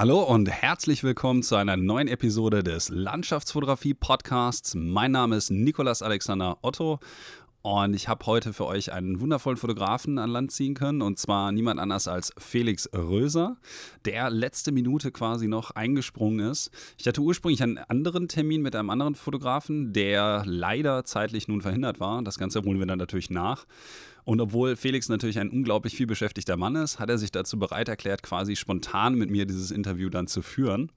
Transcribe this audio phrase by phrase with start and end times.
[0.00, 4.74] Hallo und herzlich willkommen zu einer neuen Episode des Landschaftsfotografie Podcasts.
[4.74, 7.00] Mein Name ist Nikolas Alexander Otto
[7.60, 11.52] und ich habe heute für euch einen wundervollen Fotografen an Land ziehen können und zwar
[11.52, 13.58] niemand anders als Felix Röser,
[14.06, 16.70] der letzte Minute quasi noch eingesprungen ist.
[16.96, 22.00] Ich hatte ursprünglich einen anderen Termin mit einem anderen Fotografen, der leider zeitlich nun verhindert
[22.00, 22.22] war.
[22.22, 23.66] Das Ganze holen wir dann natürlich nach.
[24.24, 27.88] Und obwohl Felix natürlich ein unglaublich viel beschäftigter Mann ist, hat er sich dazu bereit
[27.88, 30.90] erklärt, quasi spontan mit mir dieses Interview dann zu führen.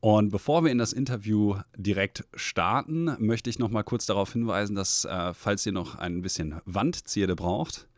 [0.00, 4.76] Und bevor wir in das Interview direkt starten, möchte ich noch mal kurz darauf hinweisen,
[4.76, 7.88] dass äh, falls ihr noch ein bisschen Wandzierde braucht,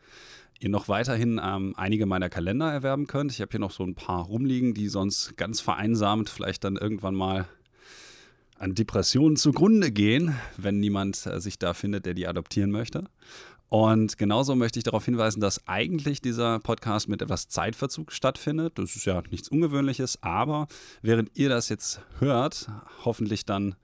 [0.59, 3.31] ihr noch weiterhin ähm, einige meiner Kalender erwerben könnt.
[3.31, 7.15] Ich habe hier noch so ein paar rumliegen, die sonst ganz vereinsamt vielleicht dann irgendwann
[7.15, 7.47] mal
[8.57, 13.05] an Depressionen zugrunde gehen, wenn niemand äh, sich da findet, der die adoptieren möchte.
[13.71, 18.77] Und genauso möchte ich darauf hinweisen, dass eigentlich dieser Podcast mit etwas Zeitverzug stattfindet.
[18.77, 20.67] Das ist ja nichts Ungewöhnliches, aber
[21.01, 22.69] während ihr das jetzt hört,
[23.05, 23.75] hoffentlich dann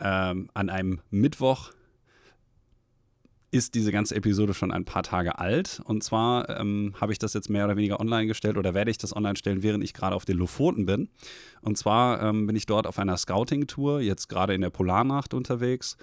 [0.00, 1.70] ähm, an einem Mittwoch,
[3.52, 5.80] ist diese ganze Episode schon ein paar Tage alt.
[5.86, 8.98] Und zwar ähm, habe ich das jetzt mehr oder weniger online gestellt oder werde ich
[8.98, 11.08] das online stellen, während ich gerade auf den Lofoten bin.
[11.62, 15.96] Und zwar ähm, bin ich dort auf einer Scouting-Tour, jetzt gerade in der Polarnacht unterwegs,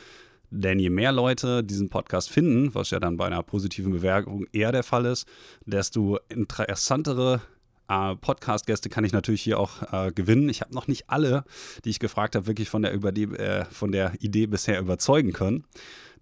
[0.51, 4.71] Denn je mehr Leute diesen Podcast finden, was ja dann bei einer positiven Bewerbung eher
[4.71, 5.27] der Fall ist,
[5.65, 7.41] desto interessantere
[7.87, 10.49] äh, Podcast-Gäste kann ich natürlich hier auch äh, gewinnen.
[10.49, 11.43] Ich habe noch nicht alle,
[11.83, 15.33] die ich gefragt habe, wirklich von der, über die, äh, von der Idee bisher überzeugen
[15.33, 15.65] können.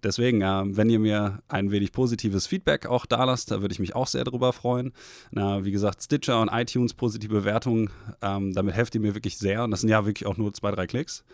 [0.02, 3.78] Deswegen, äh, wenn ihr mir ein wenig positives Feedback auch da lasst, da würde ich
[3.78, 4.92] mich auch sehr darüber freuen.
[5.30, 9.64] Na, wie gesagt, Stitcher und iTunes positive Bewertungen, ähm, damit helft ihr mir wirklich sehr.
[9.64, 11.24] Und das sind ja wirklich auch nur zwei, drei Klicks.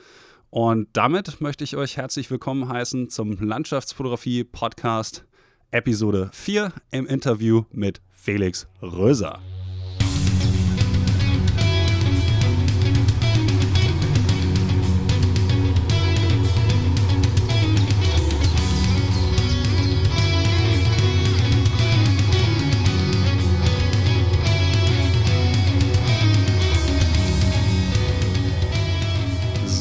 [0.51, 5.25] Und damit möchte ich euch herzlich willkommen heißen zum Landschaftsfotografie Podcast
[5.71, 9.41] Episode 4 im Interview mit Felix Röser.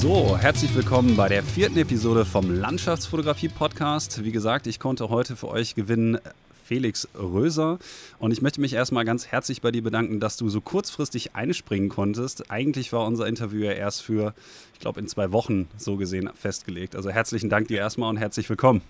[0.02, 4.24] So, herzlich willkommen bei der vierten Episode vom Landschaftsfotografie-Podcast.
[4.24, 6.20] Wie gesagt, ich konnte heute für euch gewinnen
[6.64, 7.80] Felix Röser.
[8.18, 11.90] Und ich möchte mich erstmal ganz herzlich bei dir bedanken, dass du so kurzfristig einspringen
[11.90, 12.50] konntest.
[12.50, 14.34] Eigentlich war unser Interview ja erst für,
[14.74, 16.96] ich glaube, in zwei Wochen so gesehen festgelegt.
[16.96, 18.82] Also herzlichen Dank dir erstmal und herzlich willkommen.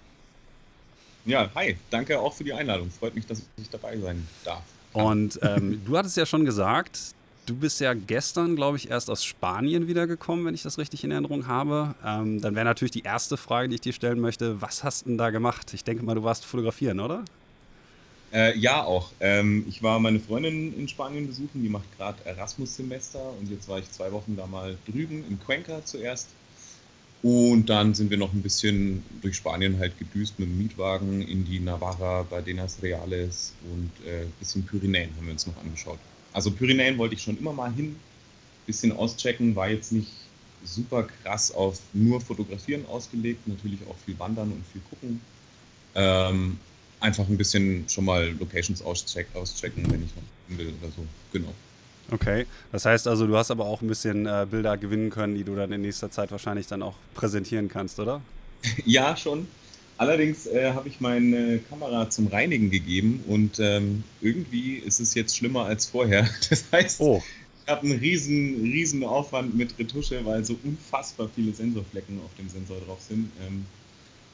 [1.26, 2.92] Ja, hi, danke auch für die Einladung.
[2.92, 4.62] Freut mich, dass ich dabei sein darf.
[4.94, 7.16] Und ähm, du hattest ja schon gesagt,
[7.50, 11.10] Du bist ja gestern, glaube ich, erst aus Spanien wiedergekommen, wenn ich das richtig in
[11.10, 11.96] Erinnerung habe.
[12.06, 15.10] Ähm, dann wäre natürlich die erste Frage, die ich dir stellen möchte, was hast du
[15.10, 15.74] denn da gemacht?
[15.74, 17.26] Ich denke mal, du warst fotografieren, oder?
[18.32, 19.10] Äh, ja, auch.
[19.20, 23.80] Ähm, ich war meine Freundin in Spanien besuchen, die macht gerade Erasmus-Semester und jetzt war
[23.80, 26.28] ich zwei Wochen da mal drüben in Cuenca zuerst.
[27.24, 31.46] Und dann sind wir noch ein bisschen durch Spanien halt gedüst mit dem Mietwagen in
[31.46, 35.98] die Navarra, Badenas Reales und äh, ein bisschen Pyrenäen haben wir uns noch angeschaut.
[36.40, 37.98] Also Pyrenäen wollte ich schon immer mal hin,
[38.66, 40.08] bisschen auschecken, war jetzt nicht
[40.64, 45.20] super krass auf nur Fotografieren ausgelegt, natürlich auch viel Wandern und viel gucken.
[45.96, 46.58] Ähm,
[47.02, 51.06] einfach ein bisschen schon mal Locations auscheck, auschecken, wenn ich noch will oder so.
[51.34, 51.54] Genau.
[52.10, 55.44] Okay, das heißt also, du hast aber auch ein bisschen äh, Bilder gewinnen können, die
[55.44, 58.22] du dann in nächster Zeit wahrscheinlich dann auch präsentieren kannst, oder?
[58.86, 59.46] ja, schon.
[60.00, 65.36] Allerdings äh, habe ich meine Kamera zum Reinigen gegeben und ähm, irgendwie ist es jetzt
[65.36, 66.26] schlimmer als vorher.
[66.50, 67.22] Das heißt, oh.
[67.66, 72.48] ich habe einen riesen, riesen Aufwand mit Retusche, weil so unfassbar viele Sensorflecken auf dem
[72.48, 73.30] Sensor drauf sind.
[73.46, 73.66] Ähm,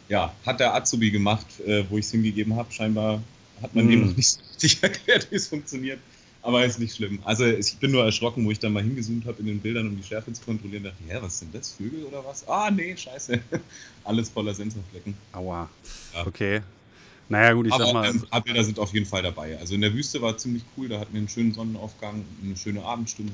[0.07, 2.71] ja, hat der Azubi gemacht, äh, wo ich es hingegeben habe.
[2.71, 3.23] Scheinbar
[3.59, 3.89] hat man mm.
[3.89, 5.99] dem noch nicht so richtig erklärt, wie es funktioniert.
[6.45, 7.17] Aber ist nicht schlimm.
[7.23, 9.97] Also ich bin nur erschrocken, wo ich dann mal hingezoomt habe in den Bildern, um
[9.97, 10.83] die Schärfe zu kontrollieren.
[10.83, 11.71] dachte ich, hä, was sind das?
[11.71, 12.47] Vögel oder was?
[12.47, 13.41] Ah, nee, scheiße.
[14.03, 15.17] Alles voller Sensorflecken.
[15.33, 15.67] Aua.
[16.13, 16.27] Ja.
[16.27, 16.61] Okay.
[17.29, 18.09] Naja, gut, ich Aber, sag mal.
[18.11, 19.57] Ähm, Bilder sind auf jeden Fall dabei.
[19.57, 22.83] Also in der Wüste war ziemlich cool, da hatten wir einen schönen Sonnenaufgang, eine schöne
[22.83, 23.33] Abendstunde.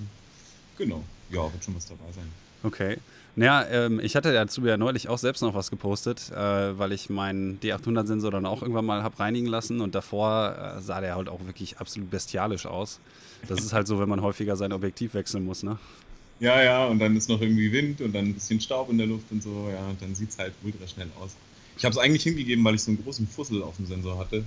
[0.78, 1.04] Genau.
[1.30, 2.30] Ja, wird schon was dabei sein.
[2.64, 2.98] Okay.
[3.36, 7.10] Naja, ähm, ich hatte dazu ja neulich auch selbst noch was gepostet, äh, weil ich
[7.10, 11.30] meinen D800-Sensor dann auch irgendwann mal habe reinigen lassen und davor äh, sah der halt
[11.30, 13.00] auch wirklich absolut bestialisch aus.
[13.48, 15.80] Das ist halt so, wenn man häufiger sein Objektiv wechseln muss, ne?
[16.42, 19.08] Ja, ja, und dann ist noch irgendwie Wind und dann ein bisschen Staub in der
[19.08, 21.36] Luft und so, ja, und dann sieht es halt ultra schnell aus.
[21.78, 24.44] Ich habe es eigentlich hingegeben, weil ich so einen großen Fussel auf dem Sensor hatte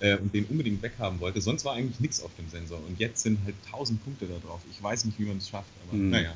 [0.00, 1.40] äh, und den unbedingt weghaben wollte.
[1.40, 4.60] Sonst war eigentlich nichts auf dem Sensor und jetzt sind halt tausend Punkte da drauf.
[4.70, 6.10] Ich weiß nicht, wie man es schafft, aber mhm.
[6.10, 6.34] naja.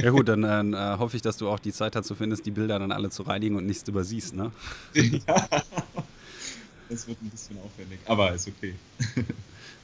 [0.00, 2.78] Ja gut, dann äh, hoffe ich, dass du auch die Zeit dazu findest, die Bilder
[2.78, 4.52] dann alle zu reinigen und nichts übersiehst, ne?
[4.94, 5.20] Ja,
[6.88, 8.74] das wird ein bisschen aufwendig, aber ist okay.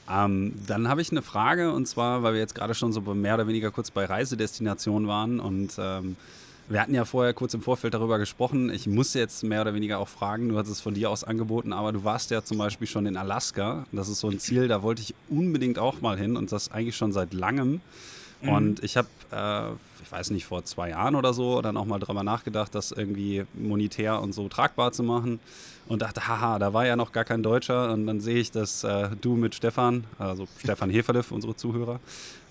[0.07, 3.33] Ähm, dann habe ich eine Frage und zwar, weil wir jetzt gerade schon so mehr
[3.33, 6.15] oder weniger kurz bei Reisedestinationen waren und ähm,
[6.67, 8.71] wir hatten ja vorher kurz im Vorfeld darüber gesprochen.
[8.71, 11.73] Ich muss jetzt mehr oder weniger auch fragen, du hast es von dir aus angeboten,
[11.73, 13.85] aber du warst ja zum Beispiel schon in Alaska.
[13.91, 16.97] Das ist so ein Ziel, da wollte ich unbedingt auch mal hin und das eigentlich
[16.97, 17.81] schon seit langem.
[18.45, 18.53] Mhm.
[18.53, 19.71] Und ich habe, äh,
[20.03, 23.45] ich weiß nicht, vor zwei Jahren oder so dann auch mal drüber nachgedacht, das irgendwie
[23.53, 25.39] monetär und so tragbar zu machen.
[25.87, 27.91] Und dachte, haha, da war ja noch gar kein Deutscher.
[27.93, 31.99] Und dann sehe ich, dass äh, du mit Stefan, also Stefan Heferle unsere Zuhörer,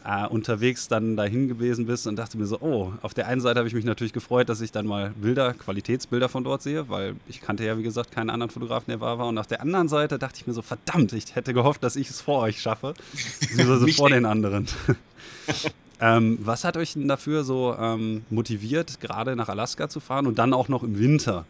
[0.05, 3.59] äh, unterwegs dann dahin gewesen bist und dachte mir so, oh, auf der einen Seite
[3.59, 7.17] habe ich mich natürlich gefreut, dass ich dann mal Bilder, Qualitätsbilder von dort sehe, weil
[7.27, 9.27] ich kannte ja, wie gesagt, keinen anderen Fotografen, der war war.
[9.27, 12.11] Und auf der anderen Seite dachte ich mir so, verdammt, ich hätte gehofft, dass ich
[12.11, 12.95] es vor euch schaffe,
[13.41, 14.67] beziehungsweise vor den anderen.
[16.05, 20.39] Ähm, was hat euch denn dafür so ähm, motiviert, gerade nach Alaska zu fahren und
[20.39, 21.47] dann auch noch im Winter?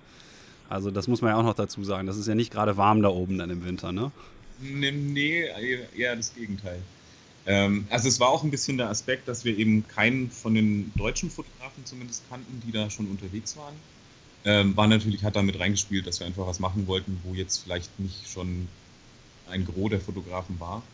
[0.68, 2.06] Also das muss man ja auch noch dazu sagen.
[2.06, 4.12] Das ist ja nicht gerade warm da oben dann im Winter, ne?
[4.60, 5.44] Nee, nee
[5.96, 6.80] eher das Gegenteil.
[7.46, 10.92] Ähm, also es war auch ein bisschen der Aspekt, dass wir eben keinen von den
[10.94, 13.74] deutschen Fotografen zumindest kannten, die da schon unterwegs waren.
[14.44, 17.98] Ähm, war natürlich, hat damit reingespielt, dass wir einfach was machen wollten, wo jetzt vielleicht
[17.98, 18.68] nicht schon
[19.50, 20.84] ein Gros der Fotografen war.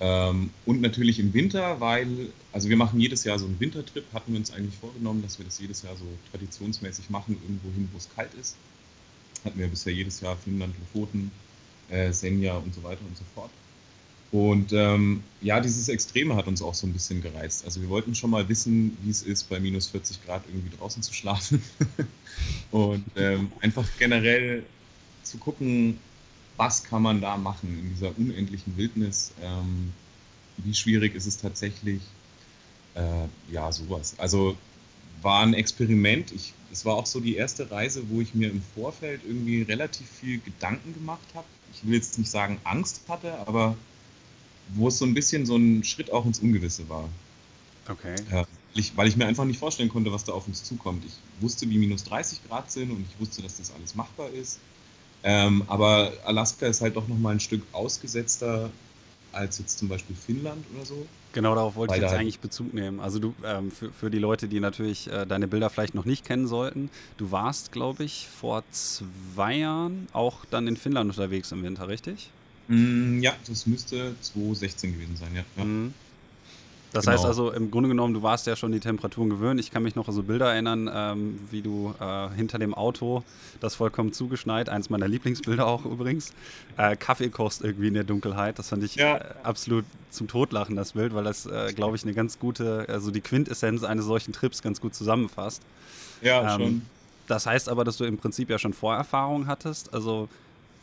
[0.00, 2.08] Ähm, und natürlich im Winter, weil,
[2.52, 5.44] also wir machen jedes Jahr so einen Wintertrip, hatten wir uns eigentlich vorgenommen, dass wir
[5.44, 8.56] das jedes Jahr so traditionsmäßig machen, irgendwo hin, wo es kalt ist.
[9.44, 11.30] Hatten wir bisher jedes Jahr Finnland, Lofoten,
[11.90, 13.50] äh, Senja und so weiter und so fort.
[14.32, 17.64] Und ähm, ja, dieses Extreme hat uns auch so ein bisschen gereizt.
[17.64, 21.02] Also wir wollten schon mal wissen, wie es ist, bei minus 40 Grad irgendwie draußen
[21.02, 21.62] zu schlafen.
[22.70, 24.62] und ähm, einfach generell
[25.24, 25.98] zu gucken,
[26.60, 29.32] was kann man da machen in dieser unendlichen Wildnis?
[29.42, 29.94] Ähm,
[30.58, 32.02] wie schwierig ist es tatsächlich?
[32.94, 34.14] Äh, ja, sowas.
[34.18, 34.58] Also
[35.22, 36.32] war ein Experiment.
[36.32, 40.06] Ich, es war auch so die erste Reise, wo ich mir im Vorfeld irgendwie relativ
[40.06, 41.46] viel Gedanken gemacht habe.
[41.72, 43.74] Ich will jetzt nicht sagen Angst hatte, aber
[44.74, 47.08] wo es so ein bisschen so ein Schritt auch ins Ungewisse war.
[47.88, 48.16] Okay.
[48.30, 51.06] Ja, weil, ich, weil ich mir einfach nicht vorstellen konnte, was da auf uns zukommt.
[51.06, 54.58] Ich wusste, wie minus 30 Grad sind und ich wusste, dass das alles machbar ist.
[55.22, 58.70] Ähm, aber Alaska ist halt doch nochmal ein Stück ausgesetzter
[59.32, 61.06] als jetzt zum Beispiel Finnland oder so.
[61.32, 62.98] Genau, darauf wollte ich jetzt halt eigentlich Bezug nehmen.
[62.98, 66.24] Also du, ähm, für, für die Leute, die natürlich äh, deine Bilder vielleicht noch nicht
[66.24, 71.62] kennen sollten, du warst, glaube ich, vor zwei Jahren auch dann in Finnland unterwegs im
[71.62, 72.30] Winter, richtig?
[72.66, 75.44] Mm, ja, das müsste 2016 gewesen sein, ja.
[75.56, 75.64] ja.
[75.64, 75.94] Mhm.
[76.92, 77.16] Das genau.
[77.16, 79.60] heißt also, im Grunde genommen, du warst ja schon die Temperaturen gewöhnt.
[79.60, 83.22] Ich kann mich noch an so Bilder erinnern, ähm, wie du äh, hinter dem Auto,
[83.60, 86.32] das vollkommen zugeschneit, eins meiner Lieblingsbilder auch übrigens,
[86.76, 88.58] äh, Kaffee kochst irgendwie in der Dunkelheit.
[88.58, 89.18] Das fand ich ja.
[89.18, 93.10] äh, absolut zum Totlachen, das Bild, weil das, äh, glaube ich, eine ganz gute, also
[93.10, 95.62] die Quintessenz eines solchen Trips ganz gut zusammenfasst.
[96.22, 96.82] Ja, ähm, schon.
[97.28, 99.94] Das heißt aber, dass du im Prinzip ja schon Vorerfahrung hattest.
[99.94, 100.28] Also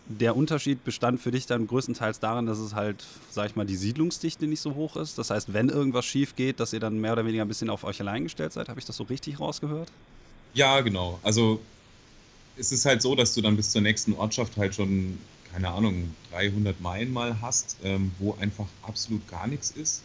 [0.10, 3.76] der Unterschied bestand für dich dann größtenteils darin, dass es halt, sag ich mal, die
[3.76, 5.18] Siedlungsdichte nicht so hoch ist.
[5.18, 7.84] Das heißt, wenn irgendwas schief geht, dass ihr dann mehr oder weniger ein bisschen auf
[7.84, 8.70] euch allein gestellt seid.
[8.70, 9.92] Habe ich das so richtig rausgehört?
[10.54, 11.20] Ja, genau.
[11.24, 11.60] Also
[12.58, 15.18] es ist halt so, dass du dann bis zur nächsten Ortschaft halt schon,
[15.52, 20.04] keine Ahnung, 300 Meilen mal hast, ähm, wo einfach absolut gar nichts ist.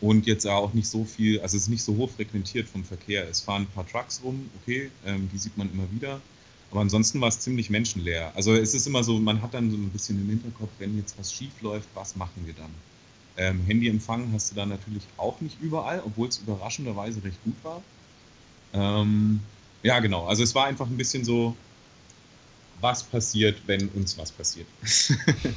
[0.00, 3.28] Und jetzt auch nicht so viel, also es ist nicht so hoch frequentiert vom Verkehr.
[3.28, 6.20] Es fahren ein paar Trucks rum, okay, ähm, die sieht man immer wieder.
[6.74, 8.32] Aber ansonsten war es ziemlich menschenleer.
[8.34, 11.16] Also es ist immer so, man hat dann so ein bisschen im Hinterkopf, wenn jetzt
[11.16, 12.70] was schief läuft, was machen wir dann?
[13.36, 17.80] Ähm, Handyempfang hast du da natürlich auch nicht überall, obwohl es überraschenderweise recht gut war.
[18.72, 19.38] Ähm,
[19.84, 20.26] ja, genau.
[20.26, 21.54] Also es war einfach ein bisschen so,
[22.80, 24.66] was passiert, wenn uns was passiert.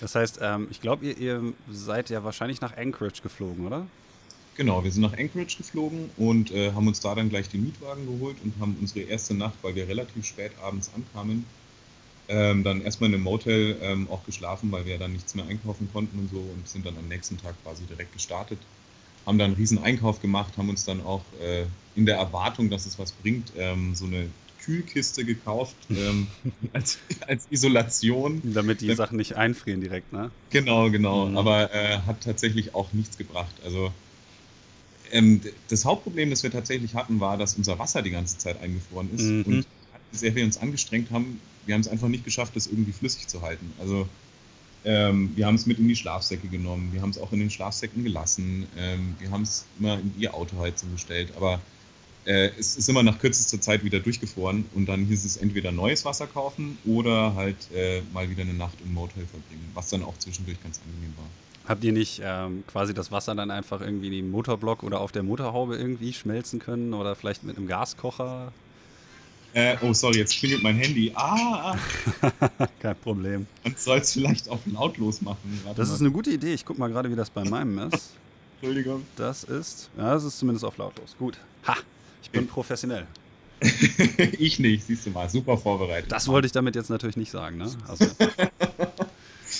[0.00, 3.86] das heißt, ähm, ich glaube, ihr, ihr, seid ja wahrscheinlich nach Anchorage geflogen, oder?
[4.58, 8.06] Genau, wir sind nach Anchorage geflogen und äh, haben uns da dann gleich den Mietwagen
[8.06, 11.44] geholt und haben unsere erste Nacht, weil wir relativ spät abends ankamen,
[12.26, 15.88] ähm, dann erstmal in einem Motel ähm, auch geschlafen, weil wir dann nichts mehr einkaufen
[15.92, 18.58] konnten und so und sind dann am nächsten Tag quasi direkt gestartet.
[19.26, 22.84] Haben dann einen riesen Einkauf gemacht, haben uns dann auch äh, in der Erwartung, dass
[22.84, 24.28] es was bringt, ähm, so eine
[24.60, 26.26] Kühlkiste gekauft ähm,
[26.72, 26.98] als,
[27.28, 28.42] als, Isolation.
[28.42, 30.32] Damit die Sachen nicht einfrieren direkt, ne?
[30.50, 31.26] Genau, genau.
[31.26, 31.36] Mhm.
[31.36, 33.54] Aber äh, hat tatsächlich auch nichts gebracht.
[33.64, 33.92] Also
[35.12, 39.10] ähm, das Hauptproblem, das wir tatsächlich hatten, war, dass unser Wasser die ganze Zeit eingefroren
[39.14, 39.22] ist.
[39.22, 39.42] Mhm.
[39.44, 39.66] Und
[40.12, 43.42] sehr wir uns angestrengt haben, wir haben es einfach nicht geschafft, das irgendwie flüssig zu
[43.42, 43.72] halten.
[43.78, 44.08] Also
[44.84, 47.50] ähm, wir haben es mit in die Schlafsäcke genommen, wir haben es auch in den
[47.50, 51.60] Schlafsäcken gelassen, ähm, wir haben es immer in die Autoheizung gestellt, aber
[52.24, 56.04] äh, es ist immer nach kürzester Zeit wieder durchgefroren und dann hieß es entweder neues
[56.04, 60.16] Wasser kaufen oder halt äh, mal wieder eine Nacht im Motel verbringen, was dann auch
[60.18, 61.26] zwischendurch ganz angenehm war.
[61.68, 65.12] Habt ihr nicht ähm, quasi das Wasser dann einfach irgendwie in den Motorblock oder auf
[65.12, 68.52] der Motorhaube irgendwie schmelzen können oder vielleicht mit einem Gaskocher?
[69.52, 71.12] Äh, oh, sorry, jetzt klingelt mein Handy.
[71.14, 71.76] Ah!
[72.80, 73.46] Kein Problem.
[73.64, 75.60] Man soll es vielleicht auf lautlos machen.
[75.76, 75.94] Das mal.
[75.94, 76.54] ist eine gute Idee.
[76.54, 78.12] Ich guck mal gerade, wie das bei meinem ist.
[78.60, 79.04] Entschuldigung.
[79.16, 81.16] Das ist, ja, das ist zumindest auf lautlos.
[81.18, 81.36] Gut.
[81.66, 81.76] Ha!
[82.22, 83.06] Ich bin professionell.
[84.38, 85.28] ich nicht, siehst du mal.
[85.28, 86.10] Super vorbereitet.
[86.10, 87.70] Das wollte ich damit jetzt natürlich nicht sagen, ne?
[87.86, 88.06] Also.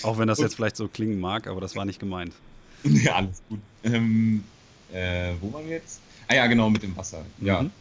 [0.03, 2.33] Auch wenn das jetzt vielleicht so klingen mag, aber das war nicht gemeint.
[2.83, 3.59] Ja, alles gut.
[3.83, 4.41] Ähm,
[4.93, 5.99] äh, wo waren wir jetzt?
[6.29, 7.25] Ah ja, genau, mit dem Wasser.
[7.41, 7.63] Ja.
[7.63, 7.71] Mhm.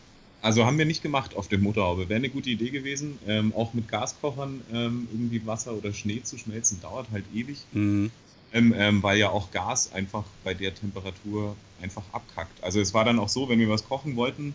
[0.42, 2.08] Also haben wir nicht gemacht auf der Motorhaube.
[2.08, 3.18] Wäre eine gute Idee gewesen.
[3.26, 7.58] Ähm, auch mit Gaskochern ähm, irgendwie Wasser oder Schnee zu schmelzen, dauert halt ewig.
[7.72, 8.10] Mhm.
[8.52, 12.62] Ähm, ähm weil ja auch Gas einfach bei der Temperatur einfach abkackt.
[12.62, 14.54] Also es war dann auch so, wenn wir was kochen wollten,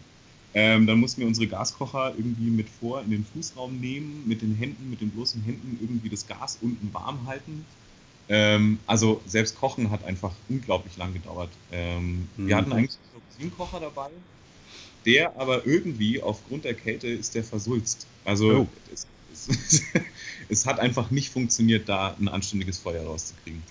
[0.53, 4.55] ähm, dann mussten wir unsere Gaskocher irgendwie mit vor in den Fußraum nehmen, mit den
[4.55, 7.65] Händen, mit den bloßen Händen irgendwie das Gas unten warm halten.
[8.29, 11.50] Ähm, also selbst Kochen hat einfach unglaublich lang gedauert.
[11.72, 12.48] Ähm, mhm.
[12.48, 14.10] Wir hatten eigentlich einen Rosinenkocher dabei,
[15.05, 18.05] der aber irgendwie aufgrund der Kälte ist der versulzt.
[18.24, 18.67] Also oh.
[18.93, 19.07] es,
[19.50, 19.81] es,
[20.50, 23.63] es hat einfach nicht funktioniert, da ein anständiges Feuer rauszukriegen.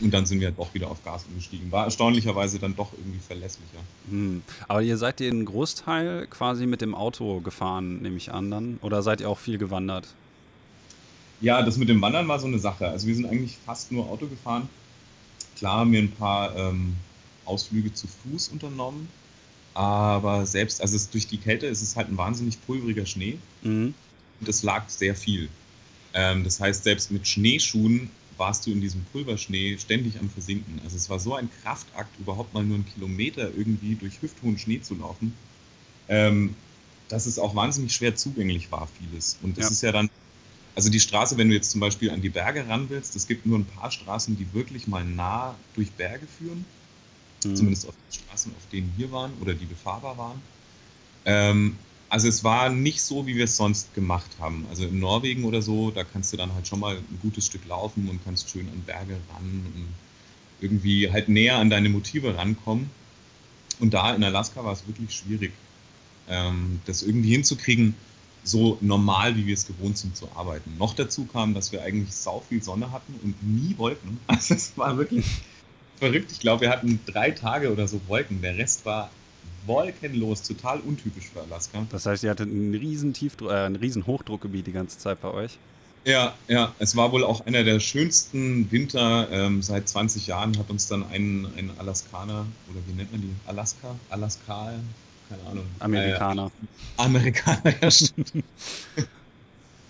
[0.00, 1.70] Und dann sind wir auch wieder auf Gas umgestiegen.
[1.70, 3.80] War erstaunlicherweise dann doch irgendwie verlässlicher.
[4.08, 4.42] Hm.
[4.66, 8.78] Aber ihr seid den Großteil quasi mit dem Auto gefahren, nehme ich an dann?
[8.82, 10.08] Oder seid ihr auch viel gewandert?
[11.40, 12.88] Ja, das mit dem Wandern war so eine Sache.
[12.88, 14.68] Also wir sind eigentlich fast nur Auto gefahren.
[15.56, 16.96] Klar haben wir ein paar ähm,
[17.44, 19.08] Ausflüge zu Fuß unternommen.
[19.74, 23.38] Aber selbst, also es, durch die Kälte ist es halt ein wahnsinnig pulveriger Schnee.
[23.62, 23.94] Mhm.
[24.40, 25.48] Und es lag sehr viel.
[26.12, 28.10] Ähm, das heißt, selbst mit Schneeschuhen
[28.40, 30.80] warst du in diesem Pulverschnee ständig am Versinken.
[30.82, 34.80] Also es war so ein Kraftakt, überhaupt mal nur einen Kilometer irgendwie durch hüfthohen Schnee
[34.80, 35.34] zu laufen,
[36.08, 36.56] ähm,
[37.08, 39.38] dass es auch wahnsinnig schwer zugänglich war, vieles.
[39.42, 39.70] Und das ja.
[39.70, 40.10] ist ja dann,
[40.74, 43.44] also die Straße, wenn du jetzt zum Beispiel an die Berge ran willst, es gibt
[43.44, 46.64] nur ein paar Straßen, die wirklich mal nah durch Berge führen.
[47.44, 47.56] Mhm.
[47.56, 50.40] Zumindest auf den Straßen, auf denen wir waren oder die befahrbar waren.
[51.26, 51.76] Ähm,
[52.10, 54.66] also es war nicht so, wie wir es sonst gemacht haben.
[54.68, 57.64] Also in Norwegen oder so, da kannst du dann halt schon mal ein gutes Stück
[57.66, 59.86] laufen und kannst schön an Berge ran und
[60.60, 62.90] irgendwie halt näher an deine Motive rankommen.
[63.78, 65.52] Und da in Alaska war es wirklich schwierig,
[66.28, 67.94] ähm, das irgendwie hinzukriegen,
[68.42, 70.76] so normal, wie wir es gewohnt sind zu arbeiten.
[70.78, 74.18] Noch dazu kam, dass wir eigentlich sau viel Sonne hatten und nie Wolken.
[74.26, 75.26] Also es war wirklich
[75.96, 76.32] verrückt.
[76.32, 78.42] Ich glaube, wir hatten drei Tage oder so Wolken.
[78.42, 79.10] Der Rest war
[79.66, 81.86] wolkenlos, total untypisch für Alaska.
[81.90, 85.30] Das heißt, ihr hattet ein riesen, Tiefdruck, äh, ein riesen Hochdruckgebiet die ganze Zeit bei
[85.30, 85.58] euch?
[86.04, 90.70] Ja, ja, es war wohl auch einer der schönsten Winter ähm, seit 20 Jahren, hat
[90.70, 93.34] uns dann ein, ein Alaskaner, oder wie nennt man die?
[93.46, 93.94] Alaska?
[94.08, 94.72] Alaska?
[95.28, 95.66] Keine Ahnung.
[95.78, 96.46] Amerikaner.
[96.46, 98.32] Äh, Amerikaner, ja, stimmt.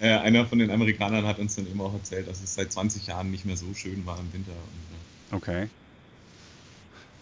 [0.00, 3.06] äh, einer von den Amerikanern hat uns dann eben auch erzählt, dass es seit 20
[3.06, 4.50] Jahren nicht mehr so schön war im Winter.
[4.50, 5.36] Und, ja.
[5.36, 5.68] Okay.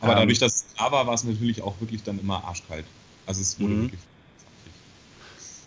[0.00, 2.84] Aber ähm, dadurch, dass es da war, war es natürlich auch wirklich dann immer arschkalt.
[3.26, 3.82] Also es wurde mhm.
[3.82, 4.00] wirklich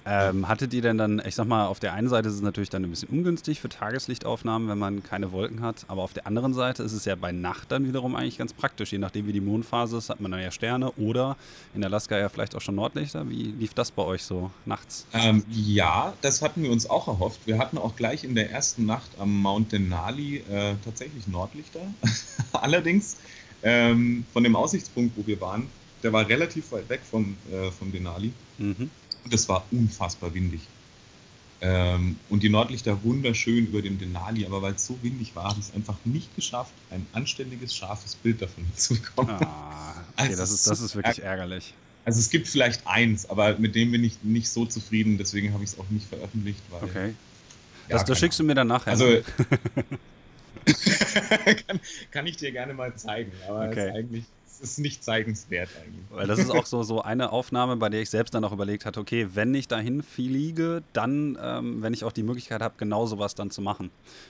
[0.04, 2.70] ähm, hattet ihr denn dann, ich sag mal, auf der einen Seite ist es natürlich
[2.72, 6.56] dann ein bisschen ungünstig für Tageslichtaufnahmen, wenn man keine Wolken hat, aber auf der anderen
[6.56, 8.92] Seite ist es ja bei Nacht dann wiederum eigentlich ganz praktisch.
[8.92, 11.38] Je nachdem, wie die Mondphase ist, hat man dann ja Sterne oder
[11.76, 13.30] in Alaska ja vielleicht auch schon Nordlichter.
[13.30, 15.06] Wie lief das bei euch so nachts?
[15.14, 17.42] Ähm, ja, das hatten wir uns auch erhofft.
[17.46, 21.82] Wir hatten auch gleich in der ersten Nacht am Mount Denali äh, tatsächlich Nordlichter.
[22.54, 23.18] Allerdings
[23.64, 25.68] ähm, von dem Aussichtspunkt, wo wir waren,
[26.04, 28.32] der war relativ weit weg vom, äh, vom Denali.
[28.58, 28.90] Mhm.
[29.24, 30.62] Und es war unfassbar windig.
[31.64, 35.60] Ähm, und die Nordlichter wunderschön über dem Denali, aber weil es so windig war, habe
[35.60, 39.30] ich es einfach nicht geschafft, ein anständiges, scharfes Bild davon zu bekommen.
[39.30, 41.76] Ah, okay, also das, ist, das ist wirklich ärgerlich.
[42.04, 45.64] Also es gibt vielleicht eins, aber mit dem bin ich nicht so zufrieden, deswegen habe
[45.64, 46.62] ich es auch nicht veröffentlicht.
[46.72, 47.14] Weil, okay.
[47.88, 48.90] Ja, das, das schickst du mir dann nachher.
[48.90, 49.06] Also
[51.68, 51.80] kann,
[52.12, 53.90] kann, ich dir gerne mal zeigen, aber okay.
[53.90, 54.26] ist eigentlich
[54.62, 56.06] ist nicht zeigenswert eigentlich.
[56.10, 58.86] Weil das ist auch so, so eine Aufnahme, bei der ich selbst dann auch überlegt
[58.86, 63.06] hatte, okay, wenn ich dahin fliege, dann, ähm, wenn ich auch die Möglichkeit habe, genau
[63.06, 63.90] sowas dann zu machen.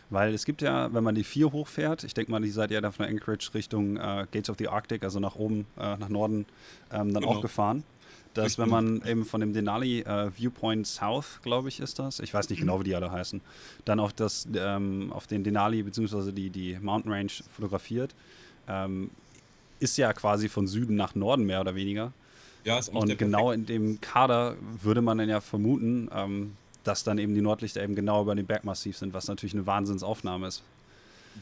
[0.10, 2.82] Weil es gibt ja, wenn man die 4 hochfährt, ich denke mal, die seid ja
[2.82, 6.46] dann von Anchorage Richtung äh, Gates of the Arctic, also nach oben, äh, nach Norden,
[6.92, 7.28] ähm, dann genau.
[7.28, 7.84] auch gefahren
[8.34, 12.34] dass wenn man eben von dem Denali äh, Viewpoint South, glaube ich, ist das, ich
[12.34, 13.42] weiß nicht genau, wie die alle heißen,
[13.86, 16.32] dann auf, das, ähm, auf den Denali bzw.
[16.32, 18.16] Die, die Mountain Range fotografiert,
[18.68, 19.10] ähm,
[19.80, 22.14] ist ja quasi von Süden nach Norden mehr oder weniger.
[22.64, 27.18] Ja, ist Und genau in dem Kader würde man dann ja vermuten, ähm, dass dann
[27.18, 30.64] eben die Nordlichter eben genau über dem Bergmassiv sind, was natürlich eine Wahnsinnsaufnahme ist.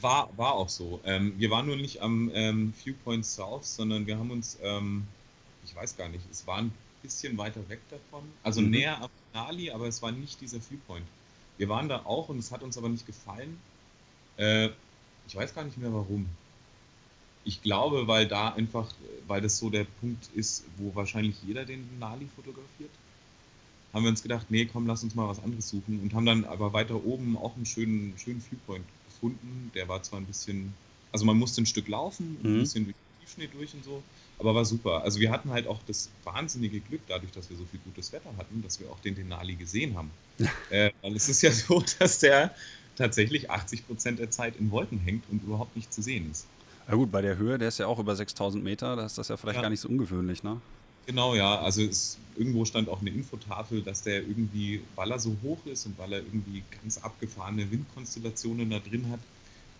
[0.01, 1.01] War, war auch so.
[1.03, 5.03] Ähm, wir waren nur nicht am ähm, Viewpoint South, sondern wir haben uns, ähm,
[5.69, 6.71] ich weiß gar nicht, es war ein
[7.01, 8.71] bisschen weiter weg davon, also mhm.
[8.71, 11.05] näher am Nali, aber es war nicht dieser Viewpoint.
[11.57, 13.59] Wir waren da auch und es hat uns aber nicht gefallen.
[14.37, 14.69] Äh,
[15.27, 16.27] ich weiß gar nicht mehr warum
[17.49, 18.93] ich glaube, weil da einfach,
[19.27, 22.91] weil das so der Punkt ist, wo wahrscheinlich jeder den Nali fotografiert,
[23.91, 26.45] haben wir uns gedacht, nee, komm, lass uns mal was anderes suchen und haben dann
[26.45, 29.71] aber weiter oben auch einen schönen, schönen Viewpoint gefunden.
[29.73, 30.73] Der war zwar ein bisschen,
[31.11, 32.57] also man musste ein Stück laufen, mhm.
[32.57, 34.03] ein bisschen durch den Tiefschnee durch und so,
[34.39, 35.03] aber war super.
[35.03, 38.29] Also wir hatten halt auch das wahnsinnige Glück, dadurch, dass wir so viel gutes Wetter
[38.37, 40.11] hatten, dass wir auch den Denali gesehen haben.
[40.69, 42.55] äh, weil es ist ja so, dass der
[42.95, 46.47] tatsächlich 80 Prozent der Zeit in Wolken hängt und überhaupt nicht zu sehen ist.
[46.87, 49.27] Ja gut, bei der Höhe, der ist ja auch über 6000 Meter, da ist das
[49.27, 49.61] ja vielleicht ja.
[49.61, 50.59] gar nicht so ungewöhnlich, ne?
[51.05, 51.59] Genau, ja.
[51.59, 55.85] Also es, irgendwo stand auch eine Infotafel, dass der irgendwie, weil er so hoch ist
[55.85, 59.19] und weil er irgendwie ganz abgefahrene Windkonstellationen da drin hat,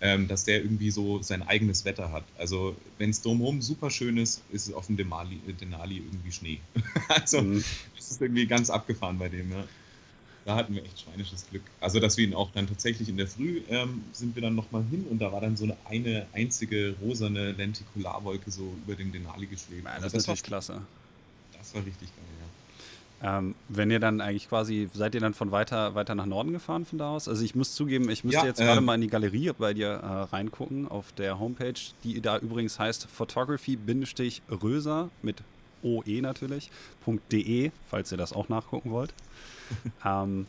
[0.02, 2.24] ähm, dass der irgendwie so sein eigenes Wetter hat.
[2.38, 6.60] Also wenn es drumherum super schön ist, ist es auf dem Denali, Denali irgendwie Schnee.
[7.10, 7.64] also mhm.
[7.96, 9.66] das ist irgendwie ganz abgefahren bei dem, ja
[10.50, 11.62] da hatten wir echt schweinisches Glück.
[11.80, 14.84] Also, dass wir ihn auch dann tatsächlich in der Früh ähm, sind wir dann nochmal
[14.90, 19.46] hin und da war dann so eine, eine einzige rosane Lentikularwolke so über dem Denali
[19.46, 19.86] geschwebt.
[19.86, 20.82] Ja, das, also, das ist natürlich war, klasse.
[21.58, 22.48] Das war richtig geil, ja.
[23.22, 26.86] Ähm, wenn ihr dann eigentlich quasi, seid ihr dann von weiter, weiter nach Norden gefahren
[26.86, 27.28] von da aus?
[27.28, 29.74] Also ich muss zugeben, ich müsste ja, jetzt ähm, gerade mal in die Galerie bei
[29.74, 35.44] dir äh, reingucken auf der Homepage, die da übrigens heißt photography-röser mit
[35.84, 36.72] OE natürlich,
[37.32, 39.14] .de, falls ihr das auch nachgucken wollt.
[40.06, 40.48] ähm,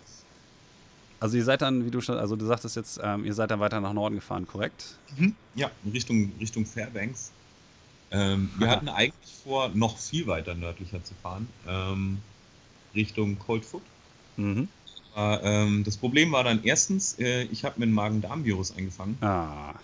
[1.18, 3.60] also ihr seid dann, wie du schon, also du sagtest jetzt, ähm, ihr seid dann
[3.60, 4.96] weiter nach Norden gefahren, korrekt?
[5.16, 5.34] Mhm.
[5.54, 7.32] Ja, in Richtung, Richtung Fairbanks.
[8.12, 12.18] Ähm, wir hatten eigentlich vor, noch viel weiter nördlicher zu fahren, ähm,
[12.94, 13.82] Richtung Coldfoot.
[14.36, 14.68] Mhm.
[15.16, 19.16] Äh, das Problem war dann erstens, äh, ich habe mir ein Magen-Darm-Virus eingefangen.
[19.20, 19.74] Ah.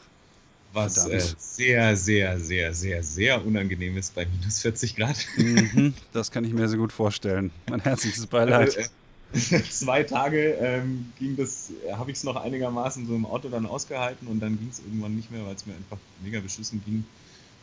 [0.73, 5.17] Was äh, sehr, sehr, sehr, sehr, sehr unangenehm ist bei minus 40 Grad.
[5.37, 7.51] Mhm, das kann ich mir sehr gut vorstellen.
[7.71, 8.77] Mein herzliches Beileid.
[8.77, 8.91] Also,
[9.71, 14.29] zwei Tage ähm, ging das, habe ich es noch einigermaßen so im Auto dann ausgehalten
[14.29, 17.05] und dann ging es irgendwann nicht mehr, weil es mir einfach mega beschissen ging.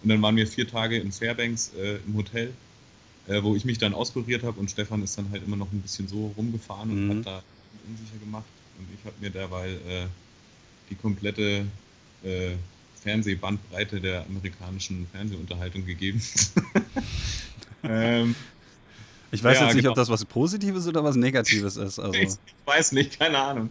[0.01, 2.53] Und dann waren wir vier Tage in Fairbanks äh, im Hotel,
[3.27, 5.81] äh, wo ich mich dann auskuriert habe und Stefan ist dann halt immer noch ein
[5.81, 7.17] bisschen so rumgefahren und mhm.
[7.19, 7.43] hat da
[7.87, 8.45] unsicher gemacht.
[8.77, 10.05] Und ich habe mir derweil äh,
[10.89, 11.65] die komplette
[12.23, 12.51] äh,
[13.01, 16.21] Fernsehbandbreite der amerikanischen Fernsehunterhaltung gegeben.
[17.83, 18.35] ähm,
[19.31, 19.91] ich weiß ja, jetzt nicht, genau.
[19.91, 21.99] ob das was Positives oder was Negatives ist.
[21.99, 22.13] Also.
[22.19, 23.69] Ich, weiß nicht, keine Ahnung.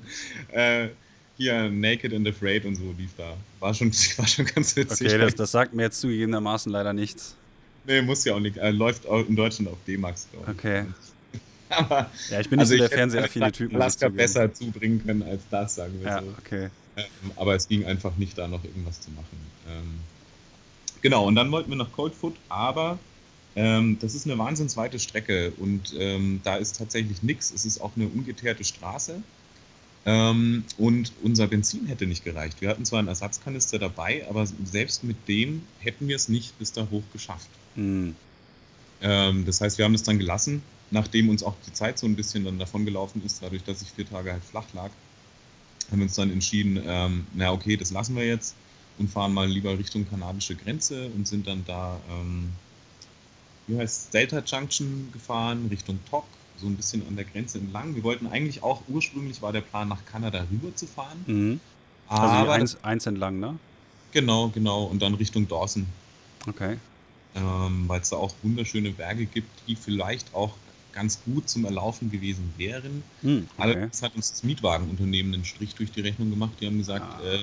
[0.48, 0.88] Äh,
[1.36, 3.36] hier Naked and Afraid und so lief da.
[3.60, 5.08] War schon, war schon ganz witzig.
[5.08, 7.36] Okay, das, das sagt mir jetzt zugegebenermaßen leider nichts.
[7.84, 8.56] Nee, muss ja auch nicht.
[8.56, 10.58] Äh, läuft auch in Deutschland auf D-Max, glaube ich.
[10.58, 10.84] Okay.
[11.68, 13.74] Aber, ja, ich bin nicht also so der fernsehaffine Typ.
[13.74, 16.28] Alaska besser zubringen können als das, sagen wir ja, so.
[16.38, 16.68] okay.
[16.96, 17.04] Ähm,
[17.36, 19.38] aber es ging einfach nicht, da noch irgendwas zu machen.
[19.70, 19.94] Ähm,
[21.00, 22.98] genau, und dann wollten wir nach Coldfoot, aber
[23.56, 27.50] ähm, das ist eine wahnsinnsweite Strecke und ähm, da ist tatsächlich nichts.
[27.50, 29.22] Es ist auch eine ungeteerte Straße.
[30.04, 32.60] Ähm, und unser Benzin hätte nicht gereicht.
[32.60, 36.72] Wir hatten zwar einen Ersatzkanister dabei, aber selbst mit dem hätten wir es nicht bis
[36.72, 37.48] da hoch geschafft.
[37.74, 38.14] Mhm.
[39.00, 42.44] das heißt, wir haben es dann gelassen, nachdem uns auch die Zeit so ein bisschen
[42.44, 44.90] dann davon gelaufen ist, dadurch, dass ich vier Tage halt flach lag,
[45.90, 48.54] haben wir uns dann entschieden, ähm, na okay, das lassen wir jetzt
[48.98, 52.50] und fahren mal lieber Richtung kanadische Grenze und sind dann da ähm,
[53.66, 56.24] wie heißt Delta Junction gefahren, Richtung Tok,
[56.62, 57.94] so ein bisschen an der Grenze entlang.
[57.94, 61.22] Wir wollten eigentlich auch, ursprünglich war der Plan, nach Kanada rüber zu fahren.
[61.26, 61.60] Mhm.
[62.08, 63.58] Also eins, eins entlang, ne?
[64.12, 64.84] Genau, genau.
[64.84, 65.86] Und dann Richtung Dawson.
[66.46, 66.76] Okay.
[67.34, 70.54] Ähm, Weil es da auch wunderschöne Berge gibt, die vielleicht auch
[70.92, 73.02] ganz gut zum Erlaufen gewesen wären.
[73.22, 73.62] Hm, okay.
[73.62, 76.52] Allerdings hat uns das Mietwagenunternehmen einen Strich durch die Rechnung gemacht.
[76.60, 77.24] Die haben gesagt, Ah.
[77.24, 77.38] äh,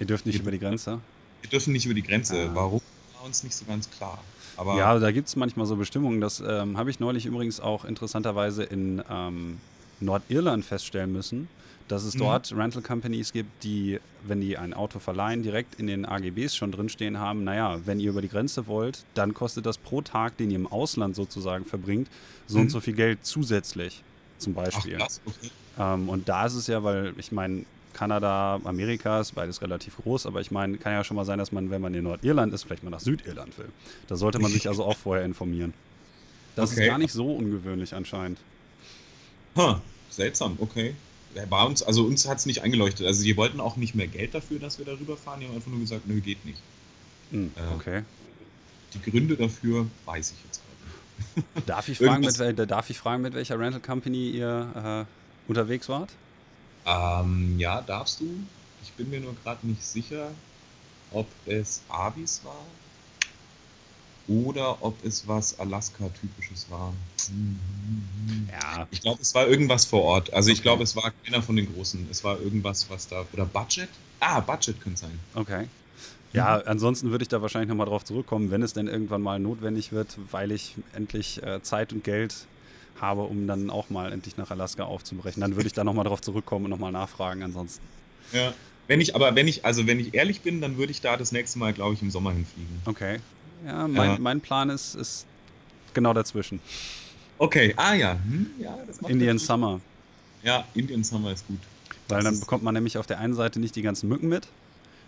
[0.00, 1.00] Ihr dürft nicht wir- über die Grenze.
[1.42, 2.48] wir dürfen nicht über die Grenze.
[2.50, 2.54] Ah.
[2.54, 2.80] Warum?
[3.24, 4.18] Uns nicht so ganz klar.
[4.56, 6.20] Aber Ja, da gibt es manchmal so Bestimmungen.
[6.20, 9.58] Das ähm, habe ich neulich übrigens auch interessanterweise in ähm,
[10.00, 11.48] Nordirland feststellen müssen,
[11.88, 12.20] dass es Mhm.
[12.20, 16.70] dort Rental Companies gibt, die, wenn die ein Auto verleihen, direkt in den AGBs schon
[16.70, 20.50] drinstehen haben, naja, wenn ihr über die Grenze wollt, dann kostet das pro Tag, den
[20.50, 22.08] ihr im Ausland sozusagen verbringt,
[22.46, 22.70] so und Mhm.
[22.70, 24.00] so viel Geld zusätzlich
[24.38, 24.96] zum ach Beispiel.
[24.98, 25.50] krass, okay.
[25.76, 27.64] Ähm, und da ist es ja, weil ich meine,
[27.98, 31.50] Kanada, Amerika ist beides relativ groß, aber ich meine, kann ja schon mal sein, dass
[31.50, 33.68] man, wenn man in Nordirland ist, vielleicht mal nach Südirland will.
[34.06, 35.74] Da sollte man sich also auch vorher informieren.
[36.54, 36.82] Das Okay.
[36.82, 38.38] ist gar nicht so ungewöhnlich anscheinend.
[39.56, 39.80] Ha,
[40.10, 40.94] seltsam, okay.
[41.50, 43.06] Bei uns, also uns hat es nicht eingeleuchtet.
[43.06, 45.40] Also die wollten auch nicht mehr Geld dafür, dass wir darüber fahren.
[45.40, 46.58] Die haben einfach nur gesagt, nö, geht nicht.
[47.32, 47.74] Hm, Ja.
[47.74, 48.02] okay.
[48.94, 51.68] Die Gründe dafür weiß ich jetzt gerade nicht.
[51.68, 56.10] Darf ich, fragen, mit, darf ich fragen, mit welcher Rental Company ihr äh, unterwegs wart?
[56.86, 58.26] Ähm, ja, darfst du.
[58.82, 60.30] Ich bin mir nur gerade nicht sicher,
[61.12, 62.64] ob es Avis war
[64.28, 66.92] oder ob es was Alaska-typisches war.
[67.28, 68.48] Hm, hm, hm.
[68.52, 68.86] Ja.
[68.90, 70.32] Ich glaube, es war irgendwas vor Ort.
[70.32, 70.62] Also ich Okay.
[70.64, 72.06] glaube, es war keiner von den Großen.
[72.10, 73.24] Es war irgendwas, was da.
[73.32, 73.88] Oder Budget?
[74.20, 75.18] Ah, Budget könnte sein.
[75.34, 75.66] Okay.
[76.32, 76.62] Ja, Mhm.
[76.66, 80.18] ansonsten würde ich da wahrscheinlich nochmal drauf zurückkommen, wenn es denn irgendwann mal notwendig wird,
[80.30, 82.46] weil ich endlich äh, Zeit und Geld
[83.00, 85.40] habe, um dann auch mal endlich nach Alaska aufzubrechen.
[85.40, 87.42] Dann würde ich da nochmal drauf zurückkommen und nochmal nachfragen.
[87.42, 87.84] Ansonsten.
[88.32, 88.52] Ja.
[88.86, 91.30] Wenn ich, aber wenn ich, also wenn ich ehrlich bin, dann würde ich da das
[91.32, 92.80] nächste Mal, glaube ich, im Sommer hinfliegen.
[92.86, 93.18] Okay.
[93.66, 94.18] Ja, mein, Ja.
[94.18, 95.26] mein Plan ist, ist
[95.92, 96.60] genau dazwischen.
[97.38, 98.12] Okay, ah ja.
[98.24, 99.80] Hm, ja das macht Indian Summer.
[100.42, 101.58] Ja, Indian Summer ist gut.
[102.08, 104.48] Weil Das dann bekommt man nämlich auf der einen Seite nicht die ganzen Mücken mit